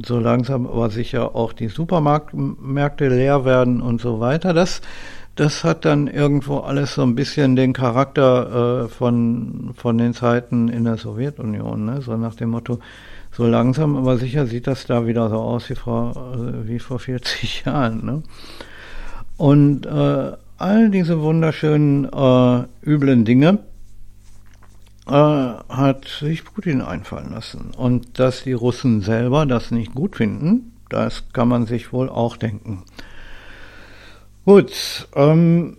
so 0.02 0.18
langsam 0.18 0.66
aber 0.66 0.90
sicher 0.90 1.34
auch 1.36 1.52
die 1.52 1.68
Supermärkte 1.68 3.08
leer 3.08 3.44
werden 3.44 3.80
und 3.80 4.00
so 4.00 4.20
weiter. 4.20 4.52
Das, 4.52 4.80
das 5.36 5.64
hat 5.64 5.84
dann 5.84 6.06
irgendwo 6.08 6.58
alles 6.58 6.94
so 6.94 7.02
ein 7.02 7.14
bisschen 7.14 7.56
den 7.56 7.72
Charakter 7.72 8.84
äh, 8.84 8.88
von, 8.88 9.70
von 9.76 9.98
den 9.98 10.14
Zeiten 10.14 10.68
in 10.68 10.84
der 10.84 10.96
Sowjetunion, 10.96 11.84
ne? 11.84 12.02
so 12.02 12.16
nach 12.16 12.34
dem 12.34 12.50
Motto, 12.50 12.78
so 13.32 13.46
langsam 13.46 13.96
aber 13.96 14.16
sicher 14.16 14.46
sieht 14.46 14.66
das 14.66 14.86
da 14.86 15.06
wieder 15.06 15.28
so 15.28 15.36
aus 15.36 15.68
wie 15.70 15.74
vor, 15.74 16.12
äh, 16.34 16.68
wie 16.68 16.78
vor 16.78 16.98
40 16.98 17.64
Jahren. 17.66 18.04
Ne? 18.04 18.22
Und 19.36 19.86
äh, 19.86 20.32
all 20.58 20.90
diese 20.90 21.20
wunderschönen, 21.20 22.04
äh, 22.04 22.64
üblen 22.88 23.24
Dinge, 23.24 23.58
äh, 25.06 25.12
hat 25.12 26.06
sich 26.06 26.44
Putin 26.44 26.80
einfallen 26.80 27.32
lassen. 27.32 27.72
Und 27.76 28.18
dass 28.18 28.44
die 28.44 28.52
Russen 28.52 29.02
selber 29.02 29.46
das 29.46 29.70
nicht 29.70 29.94
gut 29.94 30.16
finden, 30.16 30.72
das 30.88 31.24
kann 31.32 31.48
man 31.48 31.66
sich 31.66 31.92
wohl 31.92 32.08
auch 32.08 32.36
denken. 32.36 32.84
Gut, 34.44 35.08
ähm, 35.14 35.76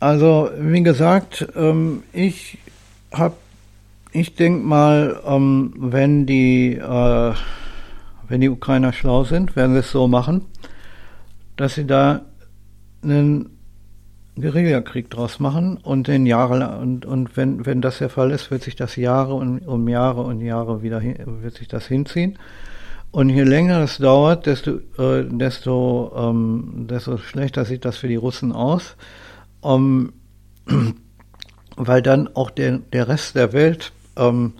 also 0.00 0.50
wie 0.58 0.82
gesagt, 0.82 1.46
ähm, 1.56 2.02
ich 2.12 2.58
habe, 3.12 3.36
ich 4.12 4.34
denke 4.34 4.64
mal, 4.64 5.20
ähm, 5.26 5.74
wenn 5.76 6.26
die, 6.26 6.74
äh, 6.74 7.34
wenn 8.28 8.40
die 8.40 8.48
Ukrainer 8.48 8.92
schlau 8.92 9.24
sind, 9.24 9.56
werden 9.56 9.72
sie 9.74 9.80
es 9.80 9.90
so 9.90 10.06
machen, 10.08 10.42
dass 11.56 11.74
sie 11.74 11.86
da 11.86 12.22
einen 13.02 13.57
Guerillakrieg 14.40 15.10
draus 15.10 15.40
machen 15.40 15.78
und 15.82 16.08
den 16.08 16.26
Jahre 16.26 16.78
und, 16.78 17.06
und 17.06 17.36
wenn, 17.36 17.66
wenn 17.66 17.80
das 17.80 17.98
der 17.98 18.10
Fall 18.10 18.30
ist, 18.30 18.50
wird 18.50 18.62
sich 18.62 18.76
das 18.76 18.96
Jahre 18.96 19.34
und 19.34 19.60
um 19.66 19.88
Jahre 19.88 20.22
und 20.22 20.40
Jahre 20.40 20.82
wieder 20.82 21.00
hin, 21.00 21.16
wird 21.42 21.54
sich 21.54 21.68
das 21.68 21.86
hinziehen. 21.86 22.38
Und 23.10 23.30
je 23.30 23.42
länger 23.42 23.80
es 23.80 23.98
dauert, 23.98 24.46
desto, 24.46 24.80
äh, 24.98 25.24
desto, 25.24 26.12
ähm, 26.14 26.86
desto 26.90 27.16
schlechter 27.16 27.64
sieht 27.64 27.84
das 27.84 27.96
für 27.96 28.08
die 28.08 28.16
Russen 28.16 28.52
aus. 28.52 28.96
Um, 29.60 30.12
weil 31.76 32.02
dann 32.02 32.28
auch 32.34 32.50
der, 32.50 32.78
der 32.78 33.08
Rest 33.08 33.34
der 33.34 33.52
Welt 33.52 33.92
ähm, 34.16 34.54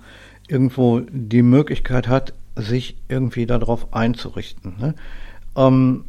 irgendwo 0.48 1.00
die 1.00 1.42
Möglichkeit 1.42 2.08
hat, 2.08 2.32
sich 2.56 2.96
irgendwie 3.08 3.46
darauf 3.46 3.92
einzurichten. 3.92 4.76
Ne? 4.78 4.94
Ähm, 5.56 6.04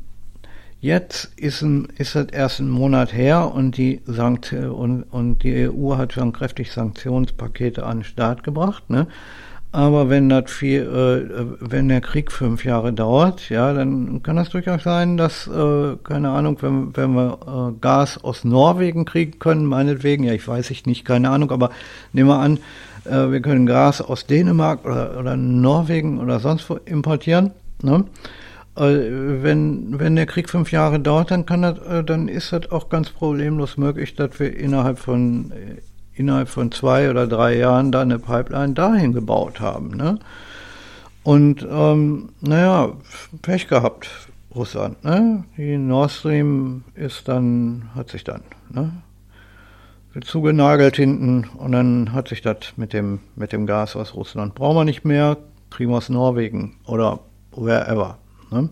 jetzt 0.81 1.31
ist, 1.35 1.61
ein, 1.61 1.87
ist 1.97 2.15
es 2.15 2.27
erst 2.31 2.59
ein 2.59 2.69
Monat 2.69 3.13
her 3.13 3.51
und 3.53 3.77
die, 3.77 4.01
Sankt 4.05 4.53
und, 4.53 5.03
und 5.03 5.43
die 5.43 5.69
EU 5.69 5.97
hat 5.97 6.13
schon 6.13 6.33
kräftig 6.33 6.71
Sanktionspakete 6.71 7.85
an 7.85 7.99
den 7.99 8.03
Start 8.03 8.43
gebracht. 8.43 8.89
Ne? 8.89 9.07
Aber 9.71 10.09
wenn 10.09 10.29
das 10.29 10.49
viel, 10.49 10.81
äh, 10.81 11.45
wenn 11.59 11.89
der 11.89 12.01
Krieg 12.01 12.31
fünf 12.31 12.65
Jahre 12.65 12.91
dauert, 12.91 13.49
ja, 13.49 13.71
dann 13.71 14.23
kann 14.23 14.35
das 14.35 14.49
durchaus 14.49 14.83
sein, 14.83 15.15
dass, 15.15 15.45
äh, 15.45 15.95
keine 16.03 16.29
Ahnung, 16.29 16.57
wenn, 16.61 16.95
wenn 16.97 17.13
wir 17.13 17.37
äh, 17.45 17.79
Gas 17.79 18.23
aus 18.23 18.43
Norwegen 18.43 19.05
kriegen 19.05 19.37
können, 19.37 19.65
meinetwegen, 19.65 20.23
ja, 20.23 20.33
ich 20.33 20.47
weiß 20.47 20.71
ich 20.71 20.87
nicht, 20.87 21.05
keine 21.05 21.29
Ahnung, 21.29 21.51
aber 21.51 21.69
nehmen 22.13 22.29
wir 22.29 22.39
an, 22.39 22.57
äh, 23.05 23.31
wir 23.31 23.41
können 23.41 23.67
Gas 23.67 24.01
aus 24.01 24.25
Dänemark 24.25 24.85
oder, 24.85 25.19
oder 25.19 25.37
Norwegen 25.37 26.19
oder 26.19 26.39
sonst 26.39 26.67
wo 26.69 26.79
importieren, 26.85 27.51
ne? 27.83 28.05
Äh, 28.79 29.43
wenn, 29.43 29.99
wenn 29.99 30.15
der 30.15 30.25
Krieg 30.25 30.49
fünf 30.49 30.71
Jahre 30.71 30.99
dauert, 30.99 31.31
dann 31.31 31.45
kann 31.45 31.61
das, 31.61 31.79
äh, 31.79 32.03
dann 32.03 32.27
ist 32.27 32.53
das 32.53 32.71
auch 32.71 32.89
ganz 32.89 33.09
problemlos 33.09 33.77
möglich, 33.77 34.15
dass 34.15 34.39
wir 34.39 34.57
innerhalb 34.57 34.99
von 34.99 35.51
äh, 35.51 35.81
innerhalb 36.19 36.49
von 36.49 36.71
zwei 36.71 37.09
oder 37.09 37.27
drei 37.27 37.57
Jahren 37.57 37.91
da 37.91 38.01
eine 38.01 38.19
Pipeline 38.19 38.73
dahin 38.73 39.13
gebaut 39.13 39.61
haben. 39.61 39.95
Ne? 39.95 40.19
Und 41.23 41.65
ähm, 41.69 42.29
naja, 42.41 42.91
Pech 43.41 43.69
gehabt, 43.69 44.09
Russland. 44.53 45.01
Ne? 45.03 45.45
Die 45.57 45.77
Nord 45.77 46.11
Stream 46.11 46.83
ist 46.93 47.29
dann, 47.29 47.89
hat 47.95 48.09
sich 48.09 48.25
dann 48.25 48.41
ne? 48.69 48.91
zugenagelt 50.21 50.97
hinten 50.97 51.45
und 51.57 51.71
dann 51.71 52.11
hat 52.11 52.27
sich 52.27 52.41
das 52.41 52.73
mit 52.75 52.91
dem, 52.91 53.19
mit 53.37 53.53
dem 53.53 53.65
Gas 53.65 53.95
aus 53.95 54.13
Russland 54.13 54.55
brauchen 54.55 54.75
wir 54.75 54.85
nicht 54.85 55.05
mehr, 55.05 55.37
kriegen 55.69 55.91
wir 55.91 55.97
aus 55.97 56.09
Norwegen 56.09 56.75
oder 56.85 57.19
wherever. 57.55 58.17
Ne? 58.51 58.69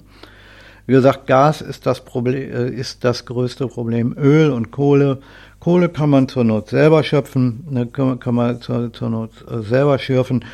Wie 0.86 0.94
gesagt, 0.94 1.28
Gas 1.28 1.62
ist 1.62 1.86
das 1.86 2.04
Problem, 2.04 2.52
äh, 2.52 2.70
ist 2.70 3.04
das 3.04 3.26
größte 3.26 3.68
Problem. 3.68 4.16
Öl 4.18 4.52
und 4.52 4.72
Kohle 4.72 5.20
Kohle 5.60 5.90
kann 5.90 6.10
man 6.10 6.28
zur 6.28 6.44
Not 6.44 6.70
selber 6.70 7.04
schöpfen, 7.04 7.66
ne, 7.70 7.88
kann, 7.88 8.20
kann, 8.20 8.36
man 8.36 8.62
zur, 8.62 8.94
zur 8.94 9.10
Not 9.10 9.32
äh, 9.50 9.62
selber 9.62 9.98
schürfen 9.98 10.46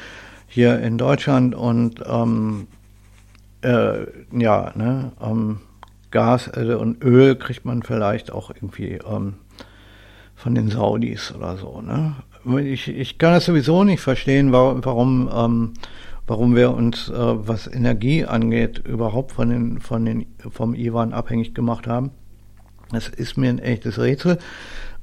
hier 0.47 0.79
in 0.79 0.97
Deutschland 0.97 1.55
und 1.55 2.01
ähm, 2.05 2.67
äh, 3.61 4.05
ja, 4.31 4.71
ne, 4.75 5.11
ähm, 5.21 5.59
Gas 6.11 6.49
äh, 6.55 6.73
und 6.73 7.03
Öl 7.03 7.35
kriegt 7.35 7.65
man 7.65 7.83
vielleicht 7.83 8.31
auch 8.31 8.49
irgendwie 8.49 8.99
ähm, 9.07 9.35
von 10.35 10.55
den 10.55 10.69
Saudis 10.69 11.33
oder 11.35 11.57
so. 11.57 11.81
Ne? 11.81 12.15
Ich, 12.63 12.87
ich 12.87 13.17
kann 13.17 13.33
es 13.33 13.45
sowieso 13.45 13.83
nicht 13.83 14.01
verstehen, 14.01 14.51
warum, 14.51 14.83
warum, 14.83 15.29
ähm, 15.33 15.73
warum 16.27 16.55
wir 16.55 16.73
uns, 16.73 17.09
äh, 17.09 17.13
was 17.15 17.67
Energie 17.67 18.25
angeht, 18.25 18.79
überhaupt 18.85 19.33
von 19.33 19.49
den, 19.49 19.79
von 19.79 20.05
den, 20.05 20.25
vom 20.49 20.73
Iran 20.73 21.13
abhängig 21.13 21.53
gemacht 21.53 21.87
haben. 21.87 22.11
Das 22.91 23.09
ist 23.09 23.37
mir 23.37 23.49
ein 23.49 23.59
echtes 23.59 23.99
Rätsel. 23.99 24.37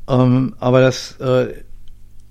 Ähm, 0.08 0.54
aber 0.58 0.80
das, 0.80 1.18
äh, 1.20 1.52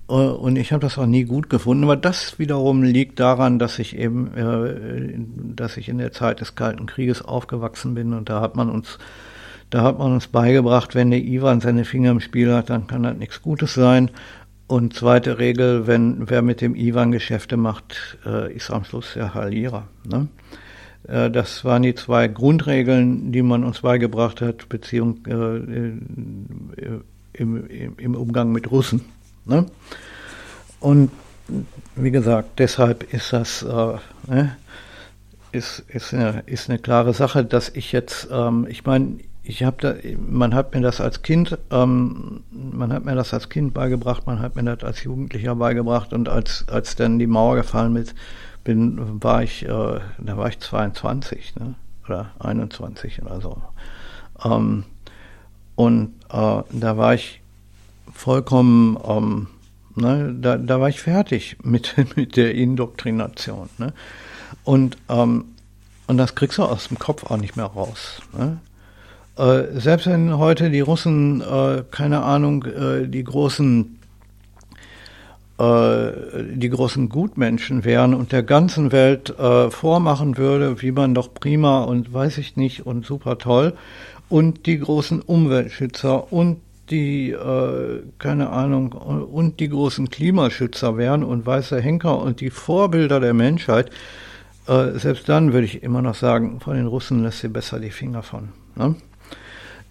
äh, 0.10 0.13
und 0.13 0.56
ich 0.56 0.71
habe 0.71 0.82
das 0.82 0.97
auch 0.97 1.06
nie 1.06 1.23
gut 1.23 1.49
gefunden, 1.49 1.84
aber 1.84 1.95
das 1.95 2.39
wiederum 2.39 2.84
liegt 2.84 3.19
daran, 3.19 3.60
dass 3.60 3.80
ich 3.80 3.97
eben, 3.97 4.34
äh, 4.36 5.56
dass 5.56 5.78
ich 5.78 5.88
in 5.88 5.99
der 5.99 6.12
Zeit 6.12 6.41
des 6.41 6.56
Kalten 6.56 6.88
Krieges 6.88 7.21
aufgewachsen 7.21 7.93
bin 7.93 8.13
und 8.13 8.30
da 8.30 8.41
hat 8.41 8.56
man 8.56 8.69
uns, 8.69 8.97
da 9.69 9.84
hat 9.84 9.99
man 9.99 10.13
uns 10.13 10.28
beigebracht, 10.28 10.95
wenn 10.95 11.12
der 11.12 11.23
Ivan 11.23 11.62
seine 11.62 11.86
Finger 11.86 12.12
im 12.12 12.19
Spiel 12.19 12.54
hat, 12.54 12.69
dann 12.69 12.88
kann 12.88 13.04
das 13.04 13.17
nichts 13.17 13.41
Gutes 13.41 13.75
sein. 13.75 14.10
Und 14.69 14.93
zweite 14.93 15.39
Regel, 15.39 15.88
wenn 15.88 16.29
wer 16.29 16.43
mit 16.43 16.62
dem 16.62 16.75
Ivan 16.75 17.12
Geschäfte 17.12 17.58
macht, 17.58 18.19
äh, 18.23 18.53
ist 18.53 18.69
am 18.69 18.84
Schluss 18.84 19.15
der 19.15 19.32
Verlierer. 19.32 19.88
Ne? 20.08 20.27
Äh, 21.08 21.32
das 21.32 21.65
waren 21.65 21.82
die 21.82 21.95
zwei 21.95 22.27
Grundregeln, 22.27 23.32
die 23.32 23.41
man 23.41 23.63
uns 23.63 23.82
beigebracht 23.82 24.41
hat, 24.41 24.69
Beziehung 24.69 25.25
äh, 25.25 26.86
äh 26.86 26.99
im, 27.34 27.97
im 27.97 28.15
Umgang 28.15 28.51
mit 28.51 28.69
Russen. 28.69 29.05
Ne? 29.45 29.65
Und 30.79 31.10
wie 31.95 32.12
gesagt, 32.12 32.60
deshalb 32.60 33.12
ist 33.12 33.34
das 33.34 33.63
äh, 33.63 33.97
ne, 34.27 34.55
ist, 35.51 35.84
ist, 35.88 36.13
eine, 36.13 36.43
ist 36.45 36.69
eine 36.69 36.77
klare 36.77 37.15
Sache, 37.15 37.43
dass 37.43 37.69
ich 37.69 37.91
jetzt, 37.91 38.27
ähm, 38.32 38.67
ich 38.69 38.86
meine, 38.86 39.17
ich 39.49 39.63
habe 39.63 39.77
da, 39.79 39.95
man 40.29 40.53
hat 40.53 40.75
mir 40.75 40.81
das 40.81 41.01
als 41.01 41.23
Kind, 41.23 41.57
ähm, 41.71 42.43
man 42.51 42.93
hat 42.93 43.03
mir 43.03 43.15
das 43.15 43.33
als 43.33 43.49
Kind 43.49 43.73
beigebracht, 43.73 44.27
man 44.27 44.39
hat 44.39 44.55
mir 44.55 44.63
das 44.63 44.83
als 44.83 45.03
Jugendlicher 45.03 45.55
beigebracht 45.55 46.13
und 46.13 46.29
als 46.29 46.65
als 46.67 46.95
dann 46.95 47.17
die 47.17 47.25
Mauer 47.25 47.55
gefallen 47.55 47.91
mit 47.93 48.13
bin, 48.63 49.23
war 49.23 49.41
ich, 49.41 49.63
äh, 49.65 49.99
da 50.19 50.38
war 50.38 50.49
ich 50.49 50.59
22, 50.59 51.55
ne? 51.55 51.73
oder 52.05 52.29
21 52.38 53.23
oder 53.23 53.41
so. 53.41 53.59
Ähm, 54.43 54.83
und 55.75 56.13
äh, 56.29 56.62
da 56.69 56.97
war 56.97 57.15
ich 57.15 57.41
vollkommen, 58.13 58.99
ähm, 59.03 59.47
ne, 59.95 60.35
da, 60.39 60.57
da 60.57 60.79
war 60.79 60.89
ich 60.89 61.01
fertig 61.01 61.57
mit, 61.63 61.95
mit 62.15 62.35
der 62.35 62.53
Indoktrination. 62.53 63.69
Ne? 63.79 63.93
Und, 64.63 64.97
ähm, 65.09 65.45
und 66.05 66.17
das 66.17 66.35
kriegst 66.35 66.59
du 66.59 66.63
aus 66.63 66.89
dem 66.89 66.99
Kopf 66.99 67.23
auch 67.23 67.38
nicht 67.38 67.55
mehr 67.55 67.65
raus. 67.65 68.21
Ne? 68.38 68.59
Äh, 69.39 69.80
selbst 69.80 70.08
wenn 70.08 70.38
heute 70.38 70.69
die 70.69 70.82
Russen, 70.82 71.39
äh, 71.39 71.84
keine 71.89 72.23
Ahnung, 72.23 72.65
äh, 72.65 73.08
die 73.08 73.23
großen 73.23 73.97
äh, 75.58 76.12
die 76.56 76.69
großen 76.69 77.08
Gutmenschen 77.08 77.86
wären 77.86 78.13
und 78.13 78.34
der 78.34 78.43
ganzen 78.43 78.91
Welt 78.91 79.30
äh, 79.39 79.71
vormachen 79.71 80.38
würde, 80.38 80.82
wie 80.82 80.91
man 80.91 81.13
doch 81.15 81.34
prima 81.34 81.84
und 81.84 82.13
weiß 82.13 82.38
ich 82.38 82.58
nicht 82.58 82.86
und 82.86 83.06
super 83.06 83.38
toll 83.38 83.73
und 84.28 84.65
die 84.65 84.78
großen 84.78 85.21
Umweltschützer 85.21 86.34
und 86.34 86.58
die, 86.89 87.32
äh, 87.32 88.02
keine 88.17 88.49
Ahnung, 88.49 88.91
und 88.91 89.60
die 89.60 89.69
großen 89.69 90.10
Klimaschützer 90.10 90.97
wären 90.97 91.23
und 91.23 91.45
weiße 91.45 91.80
Henker 91.80 92.19
und 92.19 92.41
die 92.41 92.49
Vorbilder 92.49 93.19
der 93.19 93.34
Menschheit, 93.34 93.89
äh, 94.67 94.97
selbst 94.97 95.30
dann 95.30 95.54
würde 95.54 95.65
ich 95.65 95.84
immer 95.84 96.02
noch 96.02 96.15
sagen, 96.15 96.60
von 96.60 96.75
den 96.75 96.88
Russen 96.88 97.23
lässt 97.23 97.39
sie 97.39 97.47
besser 97.47 97.80
die 97.80 97.91
Finger 97.91 98.23
von. 98.23 98.49
Ne? 98.75 98.95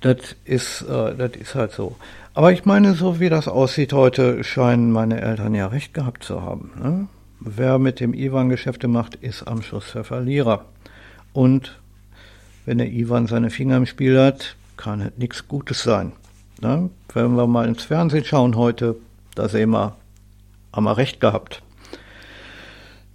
Das 0.00 0.37
ist, 0.44 0.82
äh, 0.82 1.14
das 1.16 1.32
ist 1.32 1.54
halt 1.54 1.72
so. 1.72 1.96
Aber 2.34 2.52
ich 2.52 2.64
meine, 2.64 2.94
so 2.94 3.18
wie 3.18 3.28
das 3.28 3.48
aussieht 3.48 3.92
heute, 3.92 4.44
scheinen 4.44 4.92
meine 4.92 5.20
Eltern 5.20 5.54
ja 5.54 5.66
recht 5.66 5.92
gehabt 5.92 6.22
zu 6.22 6.42
haben. 6.42 6.70
Ne? 6.80 7.08
Wer 7.40 7.78
mit 7.78 8.00
dem 8.00 8.14
Ivan 8.14 8.48
Geschäfte 8.48 8.88
macht, 8.88 9.16
ist 9.16 9.42
am 9.44 9.62
Schluss 9.62 9.92
der 9.92 10.04
Verlierer. 10.04 10.64
Und 11.32 11.78
wenn 12.64 12.78
der 12.78 12.92
Ivan 12.92 13.26
seine 13.26 13.50
Finger 13.50 13.76
im 13.76 13.87
Spiel 13.87 14.20
hat, 14.20 14.56
kann 14.76 15.00
es 15.00 15.12
nichts 15.16 15.48
Gutes 15.48 15.82
sein. 15.82 16.12
Ne? 16.61 16.90
Wenn 17.12 17.34
wir 17.34 17.46
mal 17.46 17.66
ins 17.66 17.84
Fernsehen 17.84 18.24
schauen 18.24 18.56
heute, 18.56 18.96
da 19.34 19.48
sehen 19.48 19.70
wir, 19.70 19.96
haben 20.72 20.84
wir 20.84 20.96
recht 20.96 21.20
gehabt. 21.20 21.62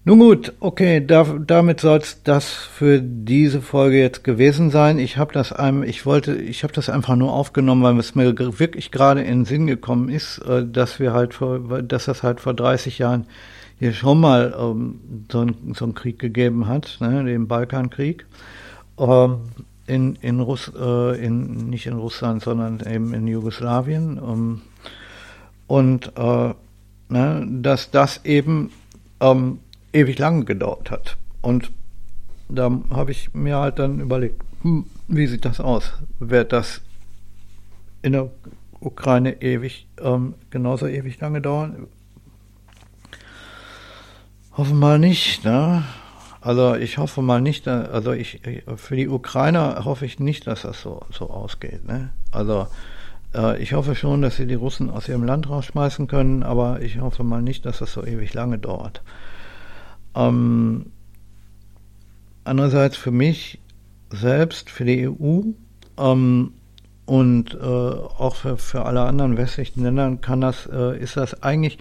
Nun 0.05 0.19
gut, 0.19 0.51
okay, 0.59 1.05
da, 1.05 1.23
damit 1.23 1.79
soll 1.79 1.99
es 1.99 2.23
das 2.23 2.51
für 2.51 2.99
diese 3.01 3.61
Folge 3.61 3.99
jetzt 3.99 4.25
gewesen 4.25 4.69
sein. 4.69 4.99
Ich 4.99 5.15
habe 5.15 5.31
das 5.31 5.53
einem, 5.53 5.81
ich 5.81 6.05
wollte, 6.05 6.35
ich 6.35 6.63
habe 6.63 6.73
das 6.73 6.89
einfach 6.89 7.15
nur 7.15 7.31
aufgenommen, 7.31 7.83
weil 7.83 7.97
es 7.99 8.13
mir 8.13 8.37
wirklich 8.59 8.91
gerade 8.91 9.21
in 9.21 9.39
den 9.39 9.45
Sinn 9.45 9.65
gekommen 9.65 10.09
ist, 10.09 10.39
äh, 10.39 10.67
dass 10.67 10.99
wir 10.99 11.13
halt 11.13 11.33
vor, 11.33 11.81
dass 11.81 12.05
das 12.05 12.21
halt 12.21 12.41
vor 12.41 12.53
30 12.53 12.99
Jahren 12.99 13.27
hier 13.79 13.93
schon 13.93 14.19
mal 14.19 14.53
ähm, 14.59 14.99
so, 15.31 15.39
ein, 15.39 15.73
so 15.73 15.85
einen 15.85 15.95
Krieg 15.95 16.19
gegeben 16.19 16.67
hat, 16.67 16.97
ne, 16.99 17.23
den 17.23 17.47
Balkankrieg. 17.47 18.25
Ähm, 18.97 19.37
in, 19.87 20.17
in, 20.17 20.41
Russ, 20.41 20.69
äh, 20.77 21.25
in 21.25 21.69
nicht 21.69 21.85
in 21.85 21.93
Russland, 21.93 22.43
sondern 22.43 22.81
eben 22.81 23.13
in 23.13 23.25
Jugoslawien. 23.25 24.19
Um, 24.19 24.61
und 25.67 26.11
äh, 26.17 26.53
ne, 27.07 27.47
dass 27.61 27.89
das 27.89 28.25
eben 28.25 28.71
ähm, 29.21 29.59
ewig 29.93 30.19
lang 30.19 30.45
gedauert 30.45 30.91
hat. 30.91 31.17
Und 31.41 31.71
da 32.49 32.71
habe 32.89 33.11
ich 33.11 33.33
mir 33.33 33.57
halt 33.57 33.79
dann 33.79 33.99
überlegt, 33.99 34.41
hm, 34.61 34.85
wie 35.07 35.27
sieht 35.27 35.45
das 35.45 35.59
aus? 35.59 35.93
Wird 36.19 36.51
das 36.51 36.81
in 38.01 38.13
der 38.13 38.29
Ukraine 38.79 39.41
ewig, 39.41 39.87
ähm, 40.01 40.35
genauso 40.49 40.87
ewig 40.87 41.19
lange 41.19 41.41
dauern? 41.41 41.87
Hoffen 44.55 44.77
mal 44.77 44.99
nicht, 44.99 45.43
ne? 45.45 45.83
Also 46.43 46.75
ich 46.75 46.97
hoffe 46.97 47.21
mal 47.21 47.39
nicht, 47.39 47.69
also 47.69 48.11
ich 48.11 48.41
für 48.75 48.95
die 48.97 49.07
Ukrainer 49.07 49.85
hoffe 49.85 50.05
ich 50.05 50.19
nicht, 50.19 50.45
dass 50.45 50.63
das 50.63 50.81
so, 50.81 51.01
so 51.09 51.29
ausgeht. 51.29 51.87
Ne? 51.87 52.09
Also 52.31 52.67
äh, 53.33 53.61
ich 53.63 53.71
hoffe 53.71 53.95
schon, 53.95 54.21
dass 54.21 54.35
sie 54.35 54.45
die 54.45 54.53
Russen 54.53 54.89
aus 54.89 55.07
ihrem 55.07 55.23
Land 55.23 55.49
rausschmeißen 55.49 56.07
können, 56.07 56.43
aber 56.43 56.81
ich 56.81 56.99
hoffe 56.99 57.23
mal 57.23 57.41
nicht, 57.41 57.65
dass 57.65 57.79
das 57.79 57.93
so 57.93 58.05
ewig 58.05 58.33
lange 58.33 58.59
dauert. 58.59 59.01
Ähm, 60.15 60.87
andererseits 62.43 62.97
für 62.97 63.11
mich 63.11 63.59
selbst, 64.09 64.69
für 64.69 64.85
die 64.85 65.07
EU 65.07 65.41
ähm, 65.97 66.53
und 67.05 67.53
äh, 67.55 67.57
auch 67.57 68.35
für, 68.35 68.57
für 68.57 68.85
alle 68.85 69.01
anderen 69.01 69.37
westlichen 69.37 69.83
Länder 69.83 70.17
kann 70.21 70.41
das, 70.41 70.67
äh, 70.71 70.97
ist 70.99 71.17
das 71.17 71.41
eigentlich 71.43 71.77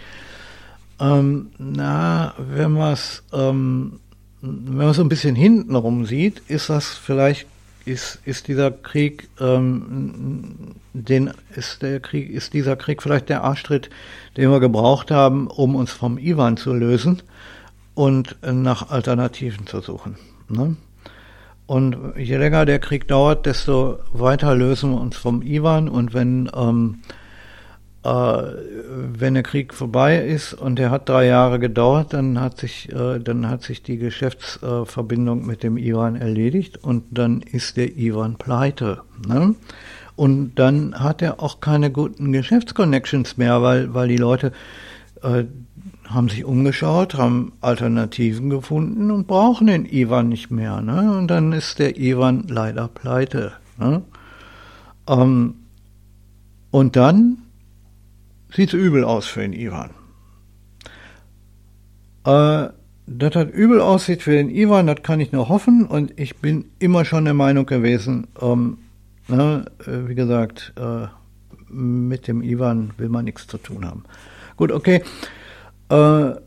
Ähm, 1.01 1.51
na, 1.59 2.35
wenn 2.39 2.73
man 2.73 2.93
es 2.93 3.25
ähm, 3.33 3.99
wenn 4.41 4.87
man 4.87 4.95
so 4.95 5.03
ein 5.03 5.09
bisschen 5.09 5.35
hintenrum 5.35 6.05
sieht, 6.05 6.43
ist 6.49 6.69
das 6.69 6.89
vielleicht 6.89 7.47
ist, 7.85 8.21
ist 8.25 8.47
dieser 8.47 8.71
Krieg, 8.71 9.29
ähm, 9.41 10.75
den 10.93 11.33
ist 11.57 11.83
der 11.83 11.99
Krieg, 11.99 12.31
ist 12.31 12.53
dieser 12.53 12.77
Krieg 12.77 13.03
vielleicht 13.03 13.29
der 13.29 13.43
Arschtritt, 13.43 13.91
den 14.37 14.51
wir 14.51 14.61
gebraucht 14.61 15.11
haben, 15.11 15.49
um 15.49 15.75
uns 15.75 15.91
vom 15.91 16.19
Iwan 16.19 16.57
zu 16.57 16.73
lösen 16.73 17.23
und 17.95 18.37
nach 18.43 18.91
Alternativen 18.91 19.67
zu 19.67 19.81
suchen. 19.81 20.17
Ne? 20.49 20.77
Und 21.67 21.97
je 22.17 22.37
länger 22.37 22.65
der 22.67 22.79
Krieg 22.79 23.09
dauert, 23.09 23.47
desto 23.47 23.99
weiter 24.13 24.55
lösen 24.55 24.91
wir 24.91 25.01
uns 25.01 25.17
vom 25.17 25.43
Iwan 25.43 25.89
und 25.89 26.13
wenn 26.13 26.51
ähm, 26.55 26.99
äh, 28.05 28.09
wenn 28.09 29.35
der 29.35 29.45
Krieg 29.45 29.73
vorbei 29.73 30.19
ist 30.19 30.55
und 30.55 30.79
der 30.79 30.91
hat 30.91 31.09
drei 31.09 31.27
Jahre 31.27 31.61
gedauert, 31.61 32.13
dann 32.13 32.41
hat 32.41 32.59
sich, 32.59 32.91
äh, 32.93 33.21
dann 33.21 33.49
hat 33.49 33.63
sich 33.63 33.83
die 33.83 33.97
Geschäftsverbindung 33.97 35.47
mit 35.47 35.63
dem 35.63 35.77
Iran 35.77 36.17
erledigt 36.17 36.83
und 36.83 37.05
dann 37.11 37.43
ist 37.43 37.77
der 37.77 37.97
Iran 37.97 38.37
pleite. 38.37 39.03
Ne? 39.29 39.55
Und 40.17 40.57
dann 40.57 40.99
hat 40.99 41.23
er 41.23 41.41
auch 41.41 41.61
keine 41.61 41.91
guten 41.91 42.33
Geschäftsconnections 42.33 43.37
mehr, 43.37 43.63
weil, 43.63 43.95
weil 43.95 44.09
die 44.09 44.17
Leute 44.17 44.53
äh, 45.23 45.45
haben 46.09 46.29
sich 46.29 46.45
umgeschaut, 46.45 47.15
haben 47.15 47.53
Alternativen 47.61 48.51
gefunden 48.51 49.11
und 49.11 49.27
brauchen 49.27 49.67
den 49.67 49.87
Ivan 49.87 50.29
nicht 50.29 50.51
mehr. 50.51 50.81
Ne? 50.81 51.17
Und 51.19 51.29
dann 51.29 51.53
ist 51.53 51.79
der 51.79 51.99
Ivan 51.99 52.45
leider 52.49 52.89
pleite. 52.89 53.53
Ne? 53.79 54.03
Ähm, 55.09 55.55
und 56.71 56.97
dann 56.97 57.39
sieht 58.51 58.73
übel 58.73 59.05
aus 59.05 59.27
für 59.27 59.41
den 59.41 59.53
Ivan. 59.53 59.91
Äh, 62.25 62.69
dass 63.07 63.33
das 63.33 63.51
übel 63.51 63.81
aussieht 63.81 64.23
für 64.23 64.33
den 64.33 64.49
Ivan, 64.49 64.87
das 64.87 65.03
kann 65.03 65.21
ich 65.21 65.33
nur 65.33 65.49
hoffen 65.49 65.87
und 65.87 66.19
ich 66.19 66.37
bin 66.37 66.67
immer 66.79 67.05
schon 67.05 67.25
der 67.25 67.35
Meinung 67.35 67.67
gewesen, 67.67 68.29
ähm, 68.41 68.79
ne, 69.29 69.65
äh, 69.87 70.09
wie 70.09 70.15
gesagt, 70.15 70.73
äh, 70.77 71.07
mit 71.69 72.29
dem 72.29 72.43
Ivan 72.43 72.93
will 72.99 73.09
man 73.09 73.25
nichts 73.25 73.47
zu 73.47 73.59
tun 73.59 73.85
haben. 73.85 74.05
Gut, 74.57 74.71
okay. 74.71 75.03
Äh, 75.93 76.41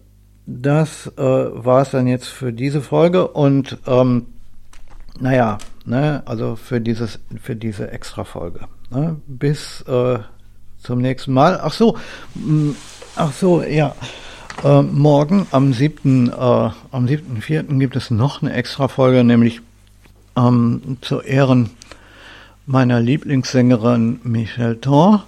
das 0.48 1.08
äh, 1.18 1.22
war 1.22 1.82
es 1.82 1.92
dann 1.92 2.08
jetzt 2.08 2.28
für 2.28 2.54
diese 2.54 2.82
Folge 2.82 3.28
und 3.28 3.78
ähm, 3.88 4.28
naja, 5.20 5.58
ne, 5.86 6.22
also 6.26 6.56
für 6.56 6.82
dieses, 6.82 7.20
für 7.42 7.56
diese 7.56 7.92
Extra-Folge. 7.92 8.62
Ne, 8.92 9.16
bis 9.28 9.82
äh, 9.88 10.20
zum 10.78 11.00
nächsten 11.00 11.34
Mal. 11.34 11.60
Ach 11.62 11.74
so, 11.74 11.98
mm, 12.36 12.72
ach 13.16 13.34
so, 13.34 13.64
ja. 13.64 13.96
Äh, 14.64 14.82
morgen 14.84 15.48
am 15.52 15.74
7. 15.74 16.30
Äh, 16.30 16.34
am 16.34 17.06
7.4. 17.06 17.78
gibt 17.80 17.96
es 17.96 18.12
noch 18.12 18.42
eine 18.42 18.54
extra 18.54 18.88
Folge, 18.88 19.24
nämlich 19.24 19.62
ähm, 20.38 20.98
zu 21.02 21.22
Ehren 21.22 21.72
meiner 22.66 23.00
Lieblingssängerin 23.00 24.22
Michelle 24.24 24.80
Thor. 24.80 25.26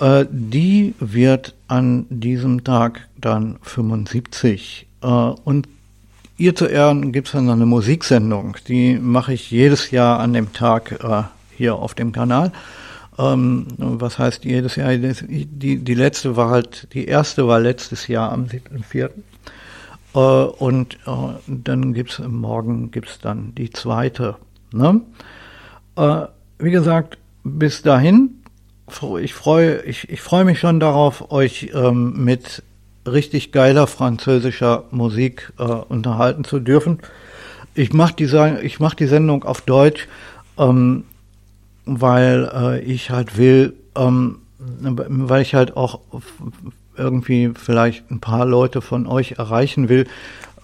Äh, 0.00 0.26
die 0.30 0.94
wird 1.00 1.54
an 1.66 2.06
diesem 2.08 2.64
Tag 2.64 3.08
dann 3.16 3.58
75. 3.62 4.86
Äh, 5.02 5.06
und 5.06 5.68
ihr 6.36 6.54
zu 6.54 6.66
Ehren 6.66 7.12
gibt 7.12 7.28
es 7.28 7.32
dann 7.32 7.50
eine 7.50 7.66
Musiksendung. 7.66 8.56
Die 8.68 8.98
mache 8.98 9.32
ich 9.32 9.50
jedes 9.50 9.90
Jahr 9.90 10.20
an 10.20 10.32
dem 10.32 10.52
Tag 10.52 10.92
äh, 11.02 11.22
hier 11.56 11.76
auf 11.76 11.94
dem 11.94 12.12
Kanal. 12.12 12.52
Ähm, 13.18 13.66
was 13.78 14.18
heißt 14.18 14.44
jedes 14.44 14.76
Jahr? 14.76 14.96
Die, 14.96 15.78
die 15.78 15.94
letzte 15.94 16.36
war 16.36 16.50
halt, 16.50 16.88
die 16.94 17.06
erste 17.06 17.48
war 17.48 17.58
letztes 17.58 18.06
Jahr 18.06 18.30
am 18.30 18.44
7.4. 18.44 19.10
Äh, 20.14 20.18
und 20.18 20.94
äh, 21.06 21.10
dann 21.46 21.92
gibt's 21.94 22.20
morgen 22.20 22.92
gibt's 22.92 23.18
dann 23.18 23.54
die 23.56 23.70
zweite. 23.70 24.36
Ne? 24.72 25.00
Äh, 25.96 26.26
wie 26.60 26.70
gesagt, 26.70 27.18
bis 27.42 27.82
dahin, 27.82 28.37
ich 29.20 29.34
freue 29.34 29.82
ich, 29.82 30.08
ich 30.10 30.20
freu 30.20 30.44
mich 30.44 30.58
schon 30.58 30.80
darauf, 30.80 31.30
euch 31.30 31.70
ähm, 31.74 32.24
mit 32.24 32.62
richtig 33.06 33.52
geiler 33.52 33.86
französischer 33.86 34.84
Musik 34.90 35.52
äh, 35.58 35.62
unterhalten 35.62 36.44
zu 36.44 36.60
dürfen. 36.60 36.98
Ich 37.74 37.92
mache 37.92 38.14
die, 38.14 38.28
mach 38.78 38.94
die 38.94 39.06
Sendung 39.06 39.44
auf 39.44 39.60
Deutsch. 39.62 40.08
Ähm, 40.58 41.04
weil 41.88 42.50
äh, 42.54 42.80
ich 42.80 43.10
halt 43.10 43.38
will, 43.38 43.74
ähm, 43.96 44.40
weil 44.58 45.42
ich 45.42 45.54
halt 45.54 45.76
auch 45.76 46.00
irgendwie 46.96 47.52
vielleicht 47.54 48.10
ein 48.10 48.20
paar 48.20 48.44
Leute 48.44 48.82
von 48.82 49.06
euch 49.06 49.32
erreichen 49.32 49.88
will 49.88 50.06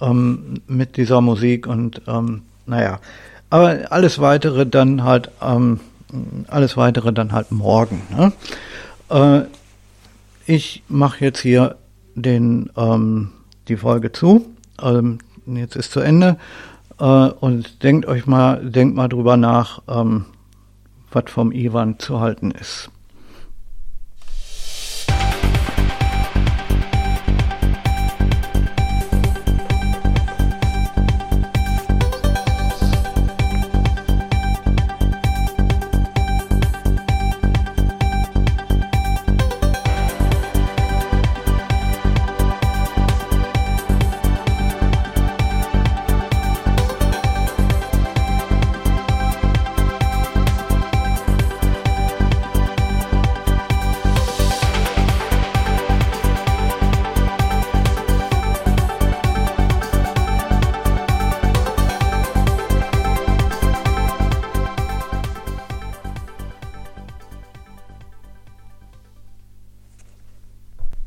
ähm, 0.01 0.61
mit 0.67 0.97
dieser 0.97 1.21
Musik 1.21 1.67
und 1.67 2.03
ähm, 2.07 2.43
naja, 2.67 3.01
aber 3.49 3.91
alles 3.91 4.19
weitere 4.19 4.67
dann 4.67 5.03
halt, 5.05 5.31
ähm, 5.41 5.81
alles 6.49 6.77
weitere 6.77 7.13
dann 7.13 7.33
halt 7.33 7.53
morgen. 7.53 8.03
Ne? 8.11 8.33
Äh, 9.11 9.47
ich 10.47 10.83
mache 10.89 11.25
jetzt 11.25 11.41
hier 11.41 11.77
den 12.15 12.71
ähm, 12.77 13.33
die 13.69 13.77
Folge 13.77 14.13
zu. 14.13 14.47
Ähm, 14.83 15.19
jetzt 15.47 15.77
ist 15.77 15.93
zu 15.93 16.01
Ende 16.01 16.37
äh, 16.99 17.05
und 17.05 17.83
denkt 17.83 18.07
euch 18.07 18.27
mal, 18.27 18.65
denkt 18.71 18.97
mal 18.97 19.09
drüber 19.09 19.37
nach. 19.37 19.83
Ähm, 19.89 20.27
was 21.15 21.31
vom 21.31 21.53
Iwan 21.53 21.99
zu 21.99 22.21
halten 22.21 22.51
ist. 22.51 22.91